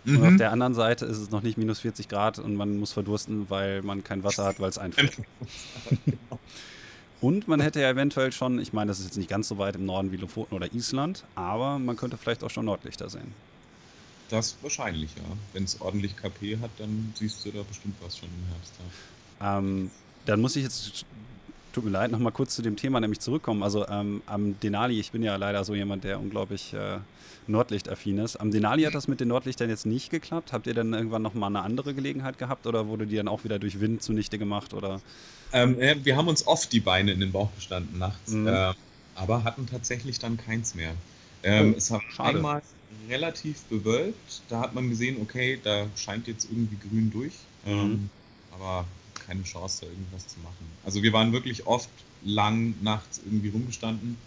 [0.05, 0.37] und auf Mhm.
[0.37, 3.81] der anderen Seite ist es noch nicht minus 40 Grad und man muss verdursten, weil
[3.81, 5.13] man kein Wasser hat, weil es einfriert.
[7.21, 9.75] Und man hätte ja eventuell schon, ich meine, das ist jetzt nicht ganz so weit
[9.75, 13.33] im Norden wie Lofoten oder Island, aber man könnte vielleicht auch schon Nordlichter sehen.
[14.29, 15.23] Das wahrscheinlich, ja.
[15.53, 18.73] Wenn es ordentlich KP hat, dann siehst du da bestimmt was schon im Herbst.
[19.39, 19.57] Ja.
[19.59, 19.91] Ähm,
[20.25, 21.05] dann muss ich jetzt,
[21.73, 23.63] tut mir leid, nochmal kurz zu dem Thema nämlich zurückkommen.
[23.63, 26.97] Also ähm, am Denali, ich bin ja leider so jemand, der unglaublich äh,
[27.47, 28.35] Nordlichtaffin ist.
[28.37, 30.53] Am Denali hat das mit den Nordlichtern jetzt nicht geklappt.
[30.53, 33.59] Habt ihr dann irgendwann nochmal eine andere Gelegenheit gehabt oder wurde die dann auch wieder
[33.59, 34.73] durch Wind zunichte gemacht?
[34.73, 35.01] Oder?
[35.53, 38.47] Ähm, äh, wir haben uns oft die Beine in den Bauch gestanden nachts, Mhm.
[38.47, 38.73] äh,
[39.15, 40.93] aber hatten tatsächlich dann keins mehr.
[41.43, 42.37] Ähm, Oh, es war schade.
[42.37, 42.61] einmal
[43.09, 47.33] relativ bewölkt, da hat man gesehen, okay, da scheint jetzt irgendwie grün durch,
[47.65, 47.71] Mhm.
[47.71, 48.09] ähm,
[48.53, 48.85] aber
[49.25, 50.65] keine Chance, da irgendwas zu machen.
[50.85, 51.89] Also wir waren wirklich oft
[52.23, 54.17] lang nachts irgendwie rumgestanden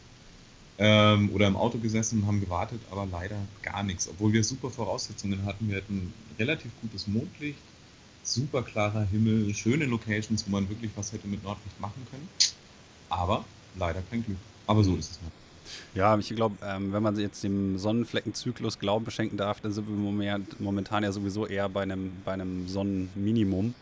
[0.79, 4.71] ähm, oder im Auto gesessen und haben gewartet, aber leider gar nichts, obwohl wir super
[4.71, 5.69] Voraussetzungen hatten.
[5.69, 7.59] Wir hatten relativ gutes Mondlicht,
[8.25, 12.29] super klarer Himmel, schöne Locations, wo man wirklich was hätte mit Nordlicht machen können.
[13.09, 13.45] Aber
[13.79, 14.39] leider kein Glück.
[14.67, 15.31] Aber so ist es mal.
[15.95, 19.95] Ja, ich glaube, ähm, wenn man jetzt dem Sonnenfleckenzyklus Glauben schenken darf, dann sind wir
[19.95, 23.75] moment- momentan ja sowieso eher bei einem, bei einem Sonnenminimum.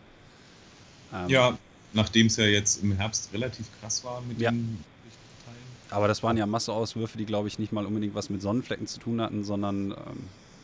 [1.14, 1.59] Ähm, Ja,
[1.92, 4.51] nachdem es ja jetzt im Herbst relativ krass war mit Ja.
[4.51, 5.66] den Lichtteilen.
[5.90, 8.98] Aber das waren ja Masseauswürfe, die, glaube ich, nicht mal unbedingt was mit Sonnenflecken zu
[8.98, 9.96] tun hatten, sondern ähm,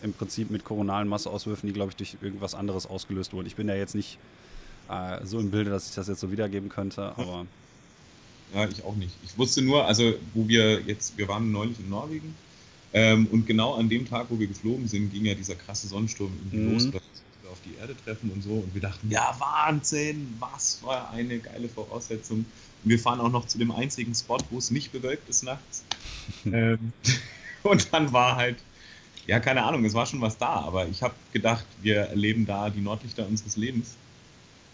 [0.02, 3.46] im Prinzip mit koronalen Masseauswürfen, die, glaube ich, durch irgendwas anderes ausgelöst wurden.
[3.46, 4.18] Ich bin ja jetzt nicht
[4.88, 7.46] äh, so im Bilde, dass ich das jetzt so wiedergeben könnte, aber
[8.54, 9.12] Ja, ich auch nicht.
[9.24, 12.34] Ich wusste nur, also wo wir jetzt, wir waren neulich in Norwegen
[12.94, 16.32] ähm, und genau an dem Tag, wo wir geflogen sind, ging ja dieser krasse Sonnensturm
[16.38, 16.72] irgendwie Mhm.
[16.72, 17.02] los, wir auf
[17.68, 22.38] die Erde treffen und so und wir dachten, ja Wahnsinn, was für eine geile Voraussetzung.
[22.38, 25.85] Und wir fahren auch noch zu dem einzigen Spot, wo es nicht bewölkt ist nachts.
[26.46, 26.92] ähm,
[27.62, 28.59] und dann war halt,
[29.26, 32.70] ja keine Ahnung, es war schon was da, aber ich habe gedacht, wir erleben da
[32.70, 33.94] die Nordlichter unseres Lebens.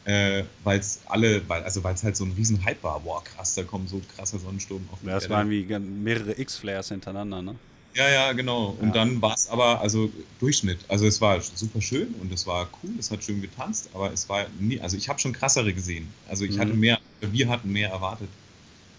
[0.06, 3.24] Äh, weil es alle, weil, also weil es halt so ein riesen Hype war, boah
[3.24, 7.56] krass, da kommt so krasser Sonnensturm auf die das waren wie mehrere X-Flares hintereinander, ne?
[7.94, 8.70] Ja, ja, genau.
[8.80, 8.92] Und Ja.
[8.94, 10.78] dann war es aber, also Durchschnitt.
[10.88, 14.28] Also es war super schön und es war cool, es hat schön getanzt, aber es
[14.28, 16.08] war nie, also ich habe schon krassere gesehen.
[16.28, 16.60] Also ich Mhm.
[16.60, 18.28] hatte mehr, wir hatten mehr erwartet.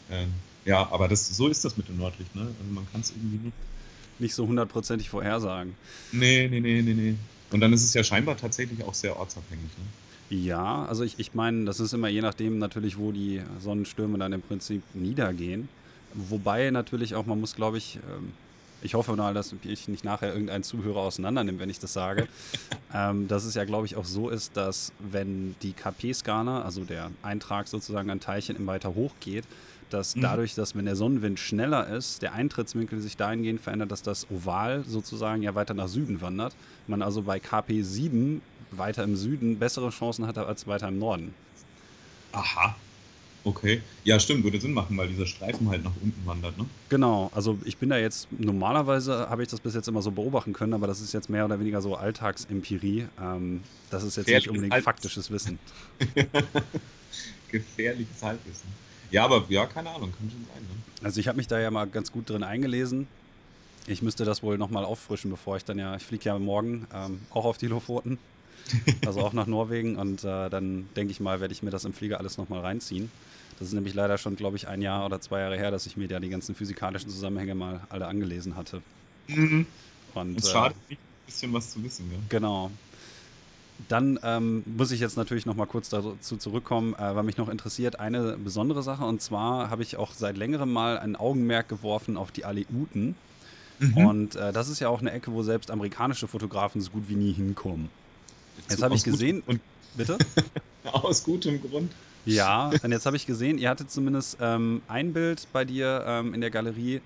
[0.10, 0.30] Ähm,
[0.64, 2.42] ja, aber das, so ist das mit dem Nordlicht, ne?
[2.42, 3.54] Also man kann es irgendwie nicht.
[4.20, 5.74] Nicht so hundertprozentig vorhersagen.
[6.14, 7.16] Nee, nee, nee, nee, nee.
[7.52, 10.38] Und dann ist es ja scheinbar tatsächlich auch sehr ortsabhängig, ne?
[10.38, 14.34] Ja, also ich, ich meine, das ist immer je nachdem natürlich, wo die Sonnenstürme dann
[14.34, 15.68] im Prinzip niedergehen.
[16.14, 18.32] Wobei natürlich auch, man muss, glaube ich, ähm,
[18.82, 22.28] ich hoffe mal, dass ich nicht nachher irgendeinen Zuhörer auseinandernehme, wenn ich das sage,
[22.94, 27.12] ähm, dass es ja, glaube ich, auch so ist, dass wenn die KP-Skala, also der
[27.24, 29.46] Eintrag sozusagen an Teilchen im weiter hoch geht,
[29.90, 30.22] dass Mhm.
[30.22, 34.84] dadurch, dass wenn der Sonnenwind schneller ist, der Eintrittswinkel sich dahingehend verändert, dass das Oval
[34.88, 36.56] sozusagen ja weiter nach Süden wandert.
[36.88, 41.34] Man also bei KP 7 weiter im Süden bessere Chancen hatte als weiter im Norden.
[42.32, 42.76] Aha.
[43.46, 43.82] Okay.
[44.04, 46.66] Ja, stimmt, würde Sinn machen, weil dieser Streifen halt nach unten wandert, ne?
[46.90, 50.52] Genau, also ich bin da jetzt, normalerweise habe ich das bis jetzt immer so beobachten
[50.52, 53.06] können, aber das ist jetzt mehr oder weniger so Alltagsempirie.
[53.22, 55.60] Ähm, das ist jetzt nicht unbedingt faktisches Wissen.
[57.52, 58.68] Gefährliches Halbwissen.
[59.12, 60.64] Ja, aber ja, keine Ahnung, kann schon sein.
[60.64, 61.06] Ne?
[61.06, 63.08] Also ich habe mich da ja mal ganz gut drin eingelesen.
[63.86, 67.22] Ich müsste das wohl nochmal auffrischen, bevor ich dann ja, ich fliege ja morgen ähm,
[67.30, 68.18] auch auf die Lofoten,
[69.06, 71.94] also auch nach Norwegen und äh, dann denke ich mal, werde ich mir das im
[71.94, 73.12] Flieger alles nochmal reinziehen.
[73.60, 75.96] Das ist nämlich leider schon, glaube ich, ein Jahr oder zwei Jahre her, dass ich
[75.96, 78.82] mir ja die ganzen physikalischen Zusammenhänge mal alle angelesen hatte.
[79.28, 79.66] Mhm.
[80.14, 82.10] Und, es schadet äh, nicht, ein bisschen was zu wissen.
[82.12, 82.18] Ja.
[82.30, 82.72] Genau.
[83.90, 87.50] Dann ähm, muss ich jetzt natürlich noch mal kurz dazu zurückkommen, äh, weil mich noch
[87.50, 89.04] interessiert eine besondere Sache.
[89.04, 93.16] Und zwar habe ich auch seit längerem mal ein Augenmerk geworfen auf die Aleuten.
[93.80, 93.98] Mhm.
[93.98, 97.16] Und äh, das ist ja auch eine Ecke, wo selbst amerikanische Fotografen so gut wie
[97.16, 97.90] nie hinkommen.
[98.70, 99.44] Jetzt habe ich gesehen.
[99.46, 99.60] Und
[99.96, 100.18] bitte?
[100.86, 101.92] Aus gutem Grund.
[102.26, 106.34] Ja, und jetzt habe ich gesehen, ihr hattet zumindest ähm, ein Bild bei dir ähm,
[106.34, 107.02] in der Galerie,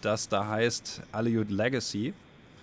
[0.00, 2.14] das da heißt Aleut Legacy.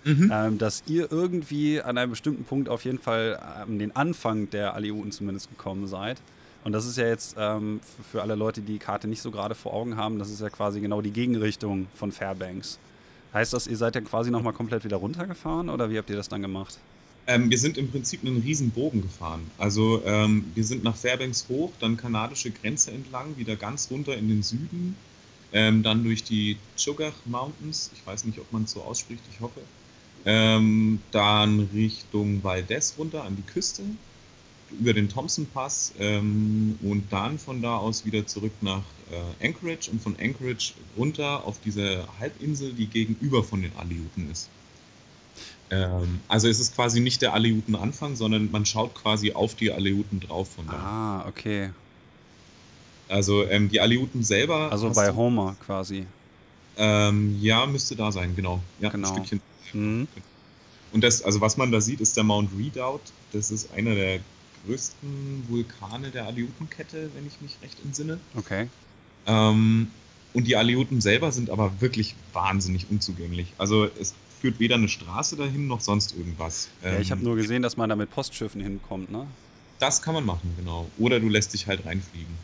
[0.04, 0.30] Mhm.
[0.32, 4.74] Ähm, dass ihr irgendwie an einem bestimmten Punkt auf jeden Fall an den Anfang der
[4.74, 6.20] Aleuten zumindest gekommen seid.
[6.64, 9.54] Und das ist ja jetzt ähm, für alle Leute, die die Karte nicht so gerade
[9.54, 12.78] vor Augen haben, das ist ja quasi genau die Gegenrichtung von Fairbanks.
[13.34, 16.28] Heißt das, ihr seid ja quasi nochmal komplett wieder runtergefahren oder wie habt ihr das
[16.28, 16.78] dann gemacht?
[17.26, 19.50] Ähm, wir sind im Prinzip einen riesen Bogen gefahren.
[19.58, 24.28] Also ähm, wir sind nach Fairbanks hoch, dann kanadische Grenze entlang, wieder ganz runter in
[24.28, 24.96] den Süden,
[25.52, 29.40] ähm, dann durch die Chugach Mountains, ich weiß nicht, ob man es so ausspricht, ich
[29.40, 29.60] hoffe,
[30.24, 33.84] ähm, dann Richtung Valdez runter an die Küste,
[34.80, 39.90] über den Thompson Pass ähm, und dann von da aus wieder zurück nach äh, Anchorage
[39.90, 44.48] und von Anchorage runter auf diese Halbinsel, die gegenüber von den Aleuten ist.
[45.72, 50.20] Ähm, also es ist quasi nicht der Aleuten-Anfang, sondern man schaut quasi auf die Aleuten
[50.20, 50.72] drauf von da.
[50.74, 51.70] Ah, okay.
[53.08, 54.70] Also ähm, die Aleuten selber.
[54.70, 56.06] Also bei du, Homer quasi.
[56.76, 58.60] Ähm, ja, müsste da sein, genau.
[58.80, 59.08] Ja, genau.
[59.08, 59.40] ein Stückchen.
[59.72, 60.08] Mhm.
[60.92, 63.10] Und das, also was man da sieht, ist der Mount Redoubt.
[63.32, 64.20] Das ist einer der
[64.66, 68.18] größten Vulkane der Aleutenkette, wenn ich mich recht entsinne.
[68.36, 68.68] Okay.
[69.26, 69.90] Ähm,
[70.34, 73.46] und die Aleuten selber sind aber wirklich wahnsinnig unzugänglich.
[73.56, 76.68] Also es führt weder eine Straße dahin noch sonst irgendwas.
[76.82, 79.26] Ja, ich habe ähm, nur gesehen, dass man da mit Postschiffen hinkommt, ne?
[79.78, 80.90] Das kann man machen, genau.
[80.98, 82.34] Oder du lässt dich halt reinfliegen.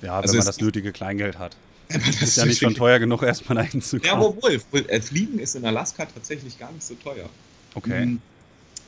[0.00, 1.56] Ja, also wenn man das nötige Kleingeld hat.
[1.88, 4.12] Das ist ja nicht schon teuer genug, erstmal dahin zu kommen.
[4.12, 7.28] Ja, obwohl, äh, Fliegen ist in Alaska tatsächlich gar nicht so teuer.
[7.74, 8.06] Okay.
[8.06, 8.20] Mhm.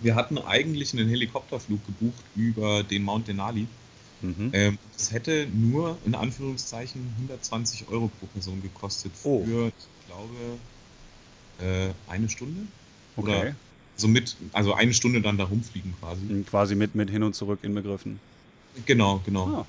[0.01, 3.67] Wir hatten eigentlich einen Helikopterflug gebucht über den Mount Denali.
[4.21, 4.51] Mhm.
[4.53, 9.45] Ähm, das hätte nur in Anführungszeichen 120 Euro pro Person gekostet oh.
[9.45, 10.59] für, ich glaube,
[11.63, 12.63] äh, eine Stunde.
[13.17, 13.31] Okay.
[13.31, 13.55] Oder
[13.97, 16.45] so mit, also eine Stunde dann da rumfliegen quasi.
[16.49, 18.19] Quasi mit, mit hin und zurück inbegriffen.
[18.87, 19.47] Genau, genau.
[19.47, 19.67] Ah,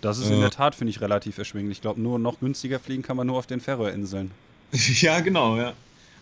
[0.00, 1.78] das ist äh, in der Tat, finde ich, relativ erschwinglich.
[1.78, 4.30] Ich glaube, nur noch günstiger fliegen kann man nur auf den Färöerinseln.
[4.72, 5.74] ja, genau, ja.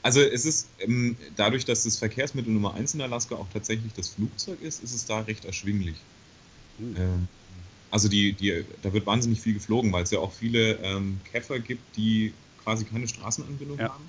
[0.02, 4.10] Also es ist, ähm, dadurch, dass das Verkehrsmittel Nummer 1 in Alaska auch tatsächlich das
[4.10, 5.96] Flugzeug ist, ist es da recht erschwinglich.
[6.78, 6.94] Hm.
[6.96, 7.28] Ähm,
[7.90, 11.58] also die, die, da wird wahnsinnig viel geflogen, weil es ja auch viele ähm, Käfer
[11.58, 13.88] gibt, die quasi keine Straßenanbindung ja.
[13.88, 14.04] haben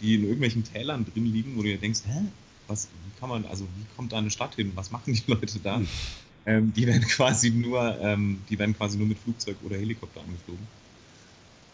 [0.00, 2.20] die in irgendwelchen Tälern drin liegen, wo du dir denkst, hä,
[2.66, 4.72] was, wie kann man, also wie kommt da eine Stadt hin?
[4.74, 5.76] Was machen die Leute da?
[5.76, 5.88] Hm.
[6.46, 10.66] Ähm, die werden quasi nur, ähm, die werden quasi nur mit Flugzeug oder Helikopter angeflogen.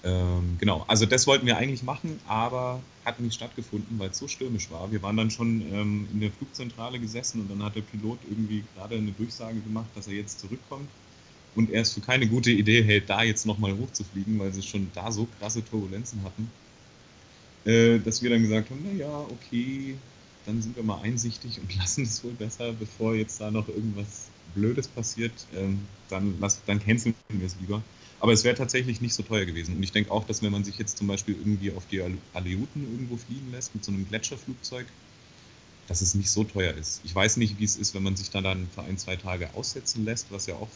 [0.02, 4.28] Ähm, genau, also das wollten wir eigentlich machen, aber hat nicht stattgefunden, weil es so
[4.28, 4.90] stürmisch war.
[4.92, 8.64] Wir waren dann schon ähm, in der Flugzentrale gesessen und dann hat der Pilot irgendwie
[8.74, 10.88] gerade eine Durchsage gemacht, dass er jetzt zurückkommt
[11.54, 14.90] und er es für keine gute Idee hält, da jetzt nochmal hochzufliegen, weil sie schon
[14.94, 16.50] da so krasse Turbulenzen hatten
[17.64, 19.96] äh, dass wir dann gesagt haben, naja, okay,
[20.46, 24.28] dann sind wir mal einsichtig und lassen es wohl besser, bevor jetzt da noch irgendwas
[24.54, 27.82] Blödes passiert, ähm, dann, lass, dann canceln wir es lieber.
[28.18, 29.76] Aber es wäre tatsächlich nicht so teuer gewesen.
[29.76, 32.82] Und ich denke auch, dass wenn man sich jetzt zum Beispiel irgendwie auf die Aleuten
[32.82, 34.86] irgendwo fliegen lässt mit so einem Gletscherflugzeug,
[35.88, 37.00] dass es nicht so teuer ist.
[37.04, 39.48] Ich weiß nicht, wie es ist, wenn man sich da dann für ein, zwei Tage
[39.54, 40.68] aussetzen lässt, was ja auch,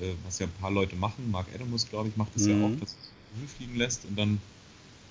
[0.00, 1.30] äh, was ja ein paar Leute machen.
[1.30, 2.50] Mark Adamus, glaube ich, macht das mhm.
[2.60, 4.38] ja auch, dass es hinfliegen lässt und dann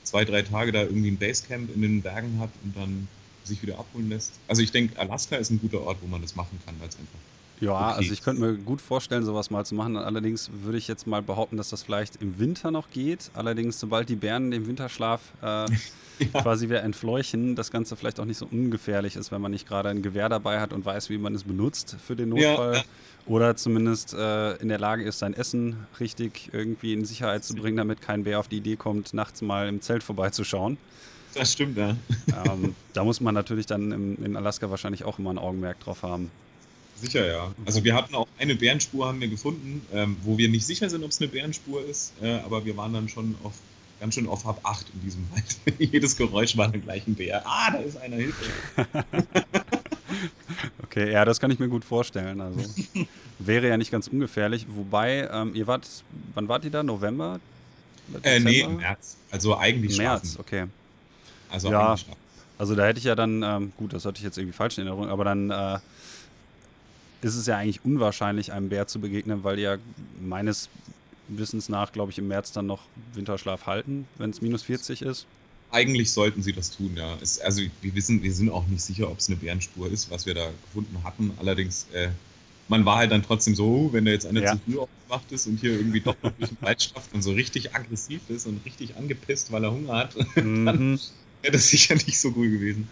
[0.04, 3.08] zwei, drei Tage da irgendwie ein Basecamp in den Bergen hat und dann
[3.44, 4.40] sich wieder abholen lässt.
[4.48, 7.20] Also ich denke, Alaska ist ein guter Ort, wo man das machen kann, es einfach.
[7.62, 7.98] Ja, okay.
[7.98, 9.96] also ich könnte mir gut vorstellen, sowas mal zu machen.
[9.96, 13.30] Allerdings würde ich jetzt mal behaupten, dass das vielleicht im Winter noch geht.
[13.36, 15.46] Allerdings, sobald die Bären den Winterschlaf äh,
[16.20, 16.42] ja.
[16.42, 19.90] quasi wieder entfleuchen, das Ganze vielleicht auch nicht so ungefährlich ist, wenn man nicht gerade
[19.90, 22.78] ein Gewehr dabei hat und weiß, wie man es benutzt für den Notfall.
[22.78, 22.84] Ja.
[23.28, 27.78] Oder zumindest äh, in der Lage ist, sein Essen richtig irgendwie in Sicherheit zu bringen,
[27.78, 30.78] damit kein Bär auf die Idee kommt, nachts mal im Zelt vorbeizuschauen.
[31.36, 31.96] Das stimmt, ja.
[32.46, 36.02] Ähm, da muss man natürlich dann im, in Alaska wahrscheinlich auch immer ein Augenmerk drauf
[36.02, 36.32] haben.
[37.02, 37.52] Sicher, ja.
[37.66, 41.04] Also wir hatten auch eine Bärenspur, haben wir gefunden, ähm, wo wir nicht sicher sind,
[41.04, 43.54] ob es eine Bärenspur ist, äh, aber wir waren dann schon auf,
[44.00, 45.80] ganz schön auf Hab 8 in diesem Wald.
[45.80, 47.42] Jedes Geräusch war dann gleich ein Bär.
[47.46, 48.46] Ah, da ist einer, Hilfe.
[50.84, 52.40] okay, ja, das kann ich mir gut vorstellen.
[52.40, 52.60] Also
[53.40, 54.68] wäre ja nicht ganz ungefährlich.
[54.70, 55.88] Wobei, ähm, ihr wart,
[56.36, 56.84] wann wart ihr da?
[56.84, 57.40] November?
[58.22, 59.18] Äh, nee, im März.
[59.32, 60.40] Also eigentlich März, schlafen.
[60.40, 60.66] okay.
[61.50, 61.96] Also ja,
[62.58, 64.86] also da hätte ich ja dann, ähm, gut, das hatte ich jetzt irgendwie falsch in
[64.86, 65.80] Erinnerung, aber dann äh,
[67.22, 69.78] ist es ja eigentlich unwahrscheinlich, einem Bär zu begegnen, weil die ja
[70.22, 70.70] meines
[71.28, 72.82] Wissens nach, glaube ich, im März dann noch
[73.14, 75.26] Winterschlaf halten, wenn es minus 40 ist.
[75.72, 77.18] Eigentlich sollten sie das tun, ja.
[77.22, 80.26] Es, also wir wissen, wir sind auch nicht sicher, ob es eine Bärenspur ist, was
[80.26, 81.32] wir da gefunden hatten.
[81.40, 82.10] Allerdings, äh,
[82.68, 84.54] man war halt dann trotzdem so, oh, wenn da jetzt einer ja.
[84.54, 87.32] zu früh aufgewacht ist und hier irgendwie doch noch durch den Wald schafft und so
[87.32, 90.66] richtig aggressiv ist und richtig angepisst, weil er Hunger hat, mhm.
[90.66, 91.00] dann
[91.42, 92.90] wäre das sicher nicht so cool gewesen.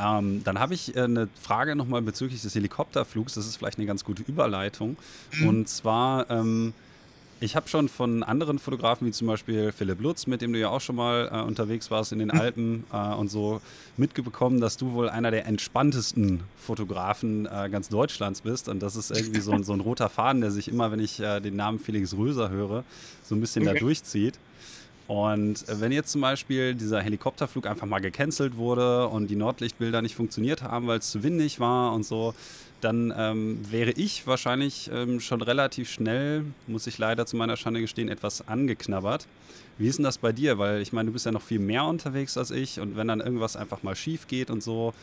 [0.00, 3.34] Ähm, dann habe ich äh, eine Frage nochmal bezüglich des Helikopterflugs.
[3.34, 4.96] Das ist vielleicht eine ganz gute Überleitung.
[5.32, 5.48] Mhm.
[5.48, 6.72] Und zwar, ähm,
[7.40, 10.68] ich habe schon von anderen Fotografen, wie zum Beispiel Philipp Lutz, mit dem du ja
[10.68, 12.40] auch schon mal äh, unterwegs warst in den mhm.
[12.40, 13.60] Alpen äh, und so,
[13.96, 18.68] mitbekommen, dass du wohl einer der entspanntesten Fotografen äh, ganz Deutschlands bist.
[18.68, 21.20] Und das ist irgendwie so ein, so ein roter Faden, der sich immer, wenn ich
[21.20, 22.84] äh, den Namen Felix Röser höre,
[23.22, 23.74] so ein bisschen okay.
[23.74, 24.38] da durchzieht.
[25.10, 30.14] Und wenn jetzt zum Beispiel dieser Helikopterflug einfach mal gecancelt wurde und die Nordlichtbilder nicht
[30.14, 32.32] funktioniert haben, weil es zu windig war und so,
[32.80, 37.80] dann ähm, wäre ich wahrscheinlich ähm, schon relativ schnell, muss ich leider zu meiner Schande
[37.80, 39.26] gestehen, etwas angeknabbert.
[39.78, 40.58] Wie ist denn das bei dir?
[40.58, 43.18] Weil ich meine, du bist ja noch viel mehr unterwegs als ich und wenn dann
[43.18, 44.94] irgendwas einfach mal schief geht und so,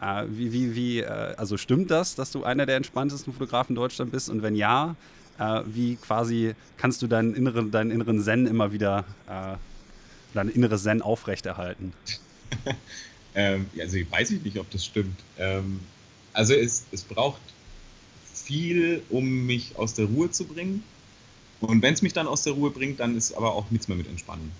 [0.00, 3.82] äh, wie, wie, wie, äh, also stimmt das, dass du einer der entspanntesten Fotografen in
[3.82, 4.30] Deutschland bist?
[4.30, 4.94] Und wenn ja,
[5.38, 9.56] äh, wie quasi kannst du deinen inneren, deinen inneren Zen immer wieder, äh,
[10.34, 11.92] dein inneres Zen aufrechterhalten?
[13.34, 15.18] ähm, also weiß ich nicht, ob das stimmt.
[15.38, 15.80] Ähm,
[16.32, 17.40] also es, es braucht
[18.32, 20.82] viel, um mich aus der Ruhe zu bringen.
[21.60, 23.96] Und wenn es mich dann aus der Ruhe bringt, dann ist aber auch nichts mehr
[23.96, 24.50] mit Entspannung.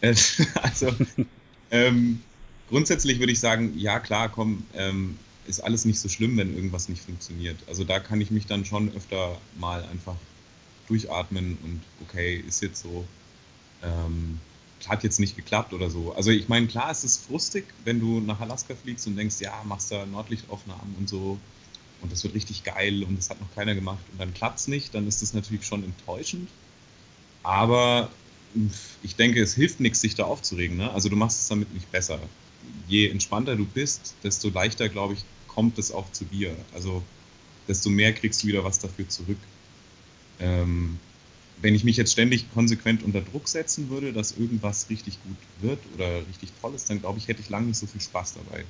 [0.00, 0.14] Äh,
[0.62, 0.94] also
[1.70, 2.22] ähm,
[2.68, 6.88] grundsätzlich würde ich sagen, ja klar, komm, ähm, ist alles nicht so schlimm, wenn irgendwas
[6.88, 7.56] nicht funktioniert.
[7.66, 10.16] Also da kann ich mich dann schon öfter mal einfach
[10.88, 13.04] durchatmen und okay, ist jetzt so,
[13.82, 14.38] ähm,
[14.86, 16.14] hat jetzt nicht geklappt oder so.
[16.14, 19.62] Also ich meine, klar, es ist frustig, wenn du nach Alaska fliegst und denkst, ja,
[19.64, 21.38] machst da Nordlichtaufnahmen und so
[22.02, 24.68] und das wird richtig geil und das hat noch keiner gemacht und dann klappt es
[24.68, 26.48] nicht, dann ist das natürlich schon enttäuschend.
[27.42, 28.10] Aber
[29.02, 30.76] ich denke, es hilft nichts, sich da aufzuregen.
[30.76, 30.90] Ne?
[30.92, 32.18] Also du machst es damit nicht besser.
[32.88, 36.54] Je entspannter du bist, desto leichter, glaube ich, kommt es auch zu dir.
[36.74, 37.02] Also
[37.68, 39.38] desto mehr kriegst du wieder was dafür zurück.
[40.40, 40.98] Ähm,
[41.62, 45.78] wenn ich mich jetzt ständig konsequent unter Druck setzen würde, dass irgendwas richtig gut wird
[45.94, 48.64] oder richtig toll ist, dann glaube ich, hätte ich lange nicht so viel Spaß dabei.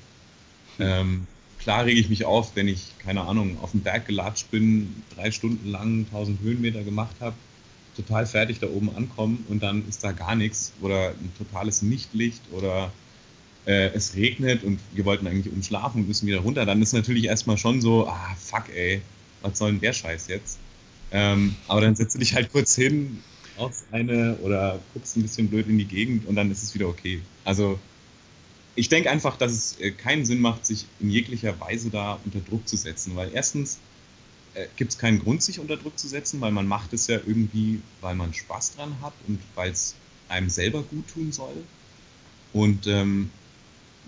[0.79, 1.27] Ähm,
[1.59, 5.31] klar rege ich mich auf, wenn ich, keine Ahnung, auf den Berg gelatscht bin, drei
[5.31, 7.37] Stunden lang 1000 Höhenmeter gemacht habe,
[7.97, 12.43] total fertig da oben ankommen und dann ist da gar nichts oder ein totales Nichtlicht
[12.53, 12.93] oder
[13.67, 17.25] äh, es regnet und wir wollten eigentlich umschlafen und müssen wieder runter, dann ist natürlich
[17.25, 19.01] erstmal schon so, ah, fuck, ey,
[19.43, 20.59] was soll denn der Scheiß jetzt?
[21.13, 23.23] Ähm, aber dann setzt du dich halt kurz hin,
[23.59, 26.89] rauchst eine oder guckst ein bisschen blöd in die Gegend und dann ist es wieder
[26.89, 27.21] okay.
[27.45, 27.79] Also
[28.75, 32.41] ich denke einfach, dass es äh, keinen Sinn macht, sich in jeglicher Weise da unter
[32.41, 33.79] Druck zu setzen, weil erstens
[34.55, 37.19] äh, gibt es keinen Grund, sich unter Druck zu setzen, weil man macht es ja
[37.25, 39.95] irgendwie, weil man Spaß dran hat und weil es
[40.29, 41.65] einem selber gut tun soll.
[42.53, 43.31] Und ähm,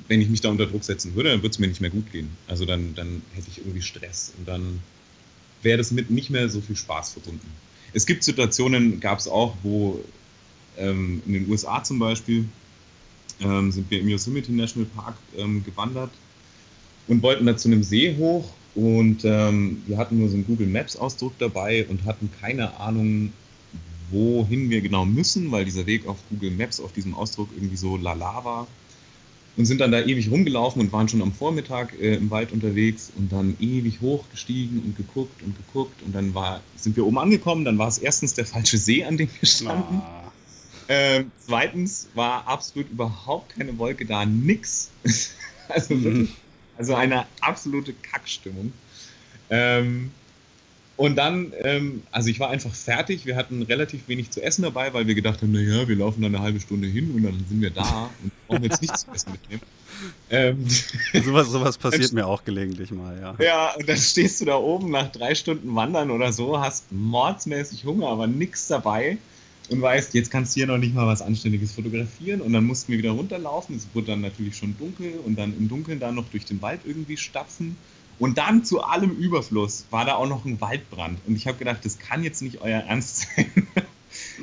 [0.09, 2.11] wenn ich mich da unter Druck setzen würde, dann würde es mir nicht mehr gut
[2.13, 2.31] gehen.
[2.47, 4.81] Also dann, dann hätte ich irgendwie Stress und dann
[5.63, 7.49] wäre das mit nicht mehr so viel Spaß verbunden.
[7.93, 10.05] Es gibt Situationen, gab es auch, wo
[10.77, 12.45] ähm, in den USA zum Beispiel
[13.41, 16.11] ähm, sind wir im Yosemite National Park ähm, gewandert
[17.09, 20.67] und wollten da zu einem See hoch und ähm, wir hatten nur so einen Google
[20.67, 23.33] Maps Ausdruck dabei und hatten keine Ahnung,
[24.11, 27.97] wohin wir genau müssen, weil dieser Weg auf Google Maps auf diesem Ausdruck irgendwie so
[27.97, 28.67] lala war
[29.57, 33.11] und sind dann da ewig rumgelaufen und waren schon am Vormittag äh, im Wald unterwegs
[33.17, 37.65] und dann ewig hochgestiegen und geguckt und geguckt und dann war, sind wir oben angekommen,
[37.65, 39.97] dann war es erstens der falsche See, an dem wir standen.
[39.97, 40.23] Ah.
[40.89, 44.91] Ähm, zweitens war absolut überhaupt keine Wolke da, nix.
[45.69, 46.29] also, mhm.
[46.77, 48.73] also eine absolute Kackstimmung.
[49.51, 50.11] Ähm,
[50.97, 53.27] und dann, ähm, also ich war einfach fertig.
[53.27, 56.35] Wir hatten relativ wenig zu essen dabei, weil wir gedacht haben, naja, wir laufen dann
[56.35, 59.33] eine halbe Stunde hin und dann sind wir da und brauchen jetzt nichts zu essen
[59.33, 59.63] mitnehmen.
[60.31, 60.67] Ähm,
[61.25, 63.35] sowas, sowas passiert mir auch gelegentlich mal, ja.
[63.45, 67.85] Ja, und dann stehst du da oben nach drei Stunden Wandern oder so, hast mordsmäßig
[67.85, 69.19] Hunger, aber nichts dabei
[69.69, 72.93] und weißt, jetzt kannst du hier noch nicht mal was Anständiges fotografieren und dann mussten
[72.93, 73.77] wir wieder runterlaufen.
[73.77, 76.81] Es wurde dann natürlich schon dunkel und dann im Dunkeln da noch durch den Wald
[76.85, 77.77] irgendwie stapfen
[78.19, 81.19] Und dann zu allem Überfluss war da auch noch ein Waldbrand.
[81.27, 83.51] Und ich habe gedacht, das kann jetzt nicht euer Ernst sein.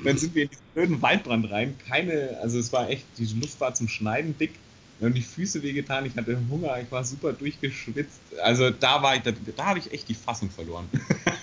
[0.03, 1.75] dann sind wir in diesen blöden Waldbrand rein.
[1.87, 4.51] Keine, also es war echt, die Luft war zum Schneiden dick.
[4.99, 8.19] Mir haben die Füße wehgetan, ich hatte Hunger, ich war super durchgeschwitzt.
[8.43, 10.87] Also da war ich, da, da habe ich echt die Fassung verloren.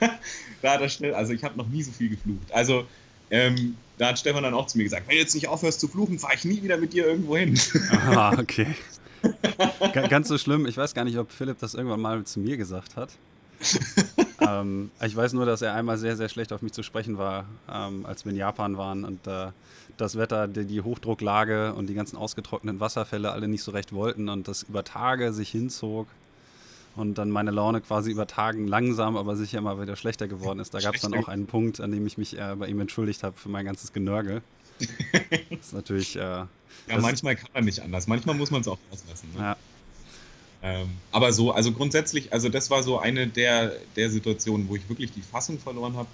[0.63, 2.53] da hat er schnell, also ich habe noch nie so viel geflucht.
[2.53, 2.87] Also
[3.31, 5.89] ähm, da hat Stefan dann auch zu mir gesagt, wenn du jetzt nicht aufhörst zu
[5.89, 7.59] fluchen, fahre ich nie wieder mit dir irgendwo hin.
[7.91, 8.67] Aha, okay.
[10.09, 10.67] Ganz so schlimm.
[10.67, 13.11] Ich weiß gar nicht, ob Philipp das irgendwann mal zu mir gesagt hat.
[14.41, 17.45] ähm, ich weiß nur, dass er einmal sehr, sehr schlecht auf mich zu sprechen war,
[17.71, 19.49] ähm, als wir in Japan waren und äh,
[19.99, 24.31] das Wetter, die, die, Hochdrucklage und die ganzen ausgetrockneten Wasserfälle alle nicht so recht wollten
[24.31, 26.07] und das über Tage sich hinzog
[26.97, 30.73] und dann meine Laune quasi über Tagen langsam, aber sicher immer wieder schlechter geworden ist.
[30.73, 33.23] Da gab es dann auch einen Punkt, an dem ich mich äh, bei ihm entschuldigt
[33.23, 34.43] habe für mein ganzes Genörgel.
[35.51, 36.17] Das ist natürlich.
[36.17, 36.49] Äh, ja,
[36.99, 38.07] manchmal kann man nicht anders.
[38.07, 39.29] Manchmal muss man es auch auslassen.
[39.35, 39.41] Ne?
[39.41, 39.57] Ja.
[40.63, 44.89] Ähm, aber so, also grundsätzlich, also das war so eine der, der Situationen, wo ich
[44.89, 46.09] wirklich die Fassung verloren habe.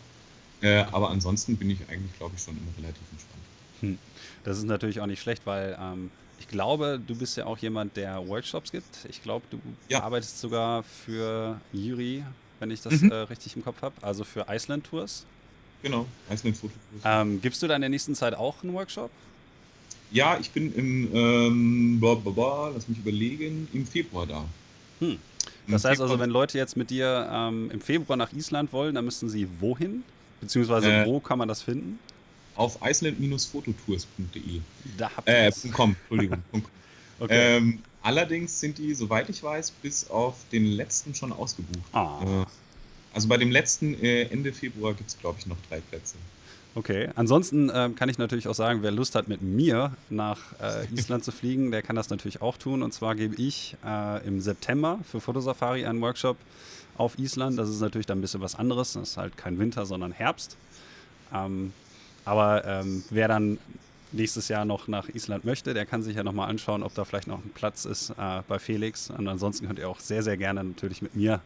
[0.61, 3.43] Äh, aber ansonsten bin ich eigentlich, glaube ich, schon immer relativ entspannt.
[3.81, 3.99] Hm.
[4.45, 7.97] Das ist natürlich auch nicht schlecht, weil ähm, ich glaube, du bist ja auch jemand,
[7.97, 9.07] der Workshops gibt.
[9.09, 10.03] Ich glaube, du ja.
[10.03, 12.25] arbeitest sogar für Juri,
[12.61, 13.11] wenn ich das mhm.
[13.11, 15.27] äh, richtig im Kopf habe, also für Iceland Tours.
[15.87, 17.03] Genau, Iceland Fototours.
[17.05, 19.09] Ähm, gibst du da in der nächsten Zeit auch einen Workshop?
[20.11, 24.45] Ja, ich bin im, ähm, blah, blah, blah, lass mich überlegen, im Februar da.
[24.99, 25.19] Hm.
[25.69, 29.05] Das heißt also, wenn Leute jetzt mit dir ähm, im Februar nach Island wollen, dann
[29.05, 30.03] müssten sie wohin?
[30.41, 32.01] Beziehungsweise äh, wo kann man das finden?
[32.57, 34.61] Auf iceland-fototours.de.
[34.99, 36.43] Da habt ihr äh, .com, Entschuldigung.
[37.21, 37.59] okay.
[37.59, 41.85] ähm, allerdings sind die, soweit ich weiß, bis auf den letzten schon ausgebucht.
[41.93, 42.19] Ah.
[42.25, 42.47] Äh,
[43.17, 46.17] also bei dem letzten äh, Ende Februar gibt es, glaube ich, noch drei Plätze.
[46.75, 50.85] Okay, ansonsten ähm, kann ich natürlich auch sagen, wer Lust hat, mit mir nach äh,
[50.95, 52.83] Island zu fliegen, der kann das natürlich auch tun.
[52.83, 56.37] Und zwar gebe ich äh, im September für Fotosafari einen Workshop
[56.99, 57.59] auf Island.
[57.59, 58.93] Das ist natürlich dann ein bisschen was anderes.
[58.93, 60.59] Das ist halt kein Winter, sondern Herbst.
[61.33, 61.73] Ähm,
[62.27, 63.59] aber ähm, wer dann
[64.13, 67.29] nächstes Jahr noch nach Island möchte, der kann sich ja nochmal anschauen, ob da vielleicht
[67.29, 69.09] noch ein Platz ist äh, bei Felix.
[69.09, 71.41] Und ansonsten könnt ihr auch sehr, sehr gerne natürlich mit mir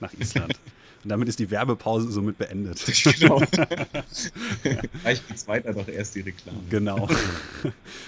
[0.00, 0.58] nach Island.
[1.04, 2.80] Und damit ist die Werbepause somit beendet.
[3.18, 3.40] Genau.
[4.62, 6.58] Vielleicht geht es weiter doch erst die Reklame.
[6.70, 7.08] Genau.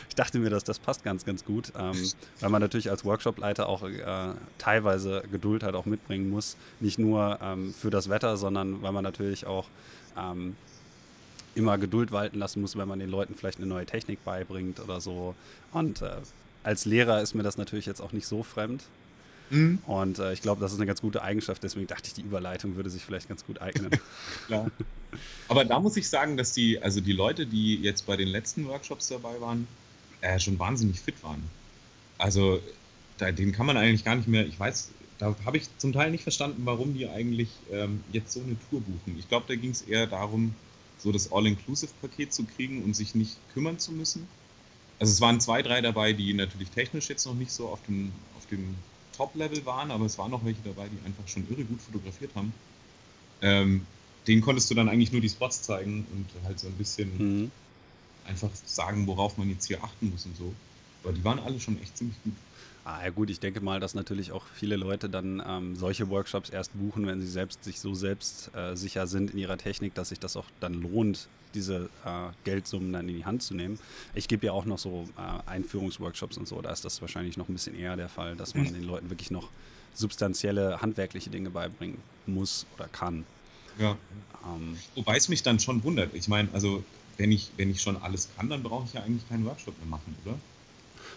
[0.09, 1.97] Ich dachte mir, dass das passt ganz, ganz gut, ähm,
[2.40, 6.57] weil man natürlich als Workshopleiter auch äh, teilweise Geduld halt auch mitbringen muss.
[6.80, 9.66] Nicht nur ähm, für das Wetter, sondern weil man natürlich auch
[10.16, 10.57] ähm,
[11.55, 15.01] immer Geduld walten lassen muss, wenn man den Leuten vielleicht eine neue Technik beibringt oder
[15.01, 15.34] so.
[15.72, 16.16] Und äh,
[16.62, 18.84] als Lehrer ist mir das natürlich jetzt auch nicht so fremd.
[19.51, 19.78] Mhm.
[19.86, 21.62] Und äh, ich glaube, das ist eine ganz gute Eigenschaft.
[21.62, 23.90] Deswegen dachte ich, die Überleitung würde sich vielleicht ganz gut eignen.
[24.47, 24.70] Klar.
[25.49, 28.66] Aber da muss ich sagen, dass die, also die Leute, die jetzt bei den letzten
[28.66, 29.66] Workshops dabei waren,
[30.20, 31.42] äh, schon wahnsinnig fit waren.
[32.18, 32.61] Also
[33.18, 36.11] da, den kann man eigentlich gar nicht mehr, ich weiß, da habe ich zum Teil
[36.11, 39.16] nicht verstanden, warum die eigentlich ähm, jetzt so eine Tour buchen.
[39.18, 40.55] Ich glaube, da ging es eher darum,
[40.99, 44.26] so das All-Inclusive-Paket zu kriegen und sich nicht kümmern zu müssen.
[44.99, 48.12] Also es waren zwei, drei dabei, die natürlich technisch jetzt noch nicht so auf dem,
[48.36, 48.74] auf dem
[49.16, 52.52] Top-Level waren, aber es waren noch welche dabei, die einfach schon irre gut fotografiert haben.
[53.42, 53.86] Ähm,
[54.26, 57.50] denen konntest du dann eigentlich nur die Spots zeigen und halt so ein bisschen mhm.
[58.24, 60.52] einfach sagen, worauf man jetzt hier achten muss und so.
[61.02, 62.32] Aber die waren alle schon echt ziemlich gut.
[62.85, 66.51] Ah, ja gut, ich denke mal, dass natürlich auch viele Leute dann ähm, solche Workshops
[66.51, 70.20] erst buchen, wenn sie selbst sich so selbstsicher äh, sind in ihrer Technik, dass sich
[70.20, 73.78] das auch dann lohnt, diese äh, Geldsummen dann in die Hand zu nehmen.
[74.14, 77.49] Ich gebe ja auch noch so äh, Einführungsworkshops und so, da ist das wahrscheinlich noch
[77.49, 78.74] ein bisschen eher der Fall, dass man mhm.
[78.74, 79.49] den Leuten wirklich noch
[79.95, 83.24] substanzielle handwerkliche Dinge beibringen muss oder kann.
[83.78, 83.97] Ja.
[84.45, 86.12] Ähm, Wobei es mich dann schon wundert.
[86.14, 86.85] Ich meine, also
[87.16, 89.89] wenn ich, wenn ich schon alles kann, dann brauche ich ja eigentlich keinen Workshop mehr
[89.89, 90.37] machen, oder?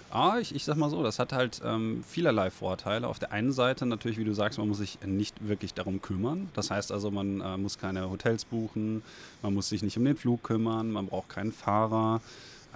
[0.10, 3.08] Ah, ich, ich sag mal so, das hat halt ähm, vielerlei Vorteile.
[3.08, 6.50] Auf der einen Seite natürlich, wie du sagst, man muss sich nicht wirklich darum kümmern.
[6.54, 9.04] Das heißt also, man äh, muss keine Hotels buchen,
[9.42, 12.22] man muss sich nicht um den Flug kümmern, man braucht keinen Fahrer.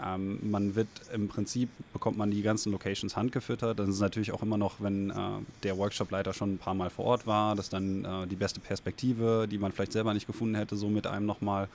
[0.03, 3.79] Ähm, man wird im Prinzip, bekommt man die ganzen Locations handgefüttert.
[3.79, 5.13] Das ist natürlich auch immer noch, wenn äh,
[5.63, 9.47] der Workshop-Leiter schon ein paar Mal vor Ort war, das dann äh, die beste Perspektive,
[9.49, 11.69] die man vielleicht selber nicht gefunden hätte, so mit einem nochmal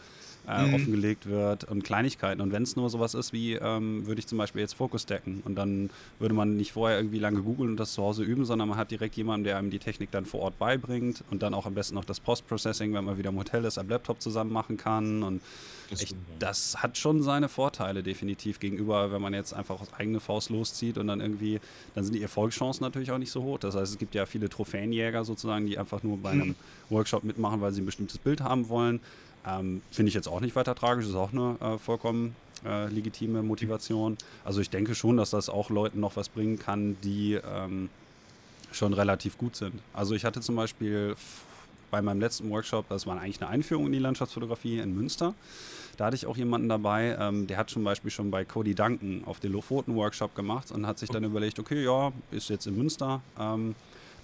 [0.48, 0.74] äh, mhm.
[0.74, 2.40] offengelegt wird und Kleinigkeiten.
[2.40, 5.42] Und wenn es nur sowas ist wie, ähm, würde ich zum Beispiel jetzt Fokus decken
[5.44, 8.68] und dann würde man nicht vorher irgendwie lange googeln und das zu Hause üben, sondern
[8.68, 11.66] man hat direkt jemanden, der einem die Technik dann vor Ort beibringt und dann auch
[11.66, 14.76] am besten noch das Post-Processing, wenn man wieder im Hotel ist, am Laptop zusammen machen
[14.76, 15.22] kann.
[15.22, 15.42] Und
[15.90, 20.20] das, ich, das hat schon seine Vorteile definitiv gegenüber, wenn man jetzt einfach aus eigener
[20.20, 21.60] Faust loszieht und dann irgendwie,
[21.94, 23.58] dann sind die Erfolgschancen natürlich auch nicht so hoch.
[23.58, 26.54] Das heißt, es gibt ja viele Trophäenjäger sozusagen, die einfach nur bei einem mhm.
[26.90, 29.00] Workshop mitmachen, weil sie ein bestimmtes Bild haben wollen.
[29.46, 32.34] Ähm, Finde ich jetzt auch nicht weiter tragisch, ist auch eine äh, vollkommen
[32.64, 34.16] äh, legitime Motivation.
[34.44, 37.88] Also ich denke schon, dass das auch Leuten noch was bringen kann, die ähm,
[38.72, 39.74] schon relativ gut sind.
[39.92, 41.16] Also ich hatte zum Beispiel
[41.90, 45.34] bei meinem letzten Workshop, das war eigentlich eine Einführung in die Landschaftsfotografie in Münster.
[45.96, 49.22] Da hatte ich auch jemanden dabei, ähm, der hat zum Beispiel schon bei Cody Duncan
[49.24, 53.22] auf den Lofoten-Workshop gemacht und hat sich dann überlegt, okay, ja, ist jetzt in Münster.
[53.38, 53.74] Ähm,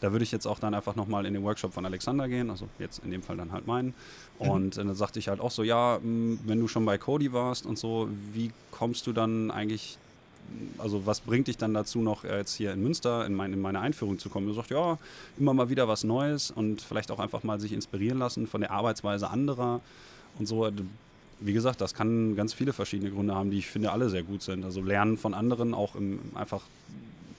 [0.02, 2.68] da würde ich jetzt auch dann einfach nochmal in den Workshop von Alexander gehen, also
[2.78, 3.94] jetzt in dem Fall dann halt meinen.
[4.40, 4.50] Mhm.
[4.50, 4.88] Und mhm.
[4.88, 8.08] dann sagte ich halt auch so, ja, wenn du schon bei Cody warst und so,
[8.32, 9.98] wie kommst du dann eigentlich
[10.76, 13.60] also was bringt dich dann dazu, noch äh, jetzt hier in Münster in, mein, in
[13.62, 14.48] meine Einführung zu kommen?
[14.48, 14.98] Du sagst, ja,
[15.38, 18.72] immer mal wieder was Neues und vielleicht auch einfach mal sich inspirieren lassen von der
[18.72, 19.80] Arbeitsweise anderer
[20.38, 20.68] und so.
[21.40, 24.42] Wie gesagt, das kann ganz viele verschiedene Gründe haben, die ich finde alle sehr gut
[24.42, 24.64] sind.
[24.64, 26.62] Also lernen von anderen, auch im, einfach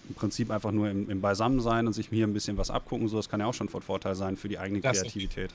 [0.09, 3.17] im Prinzip einfach nur im, im Beisammensein und sich hier ein bisschen was abgucken, so
[3.17, 5.51] das kann ja auch schon von Vorteil sein für die eigene das Kreativität.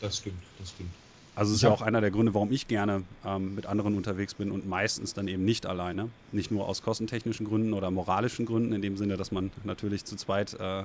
[0.00, 0.90] Das stimmt, das stimmt.
[1.34, 1.70] Also es ist ja.
[1.70, 5.14] ja auch einer der Gründe, warum ich gerne ähm, mit anderen unterwegs bin und meistens
[5.14, 6.10] dann eben nicht alleine.
[6.30, 10.16] Nicht nur aus kostentechnischen Gründen oder moralischen Gründen, in dem Sinne, dass man natürlich zu
[10.16, 10.82] zweit äh,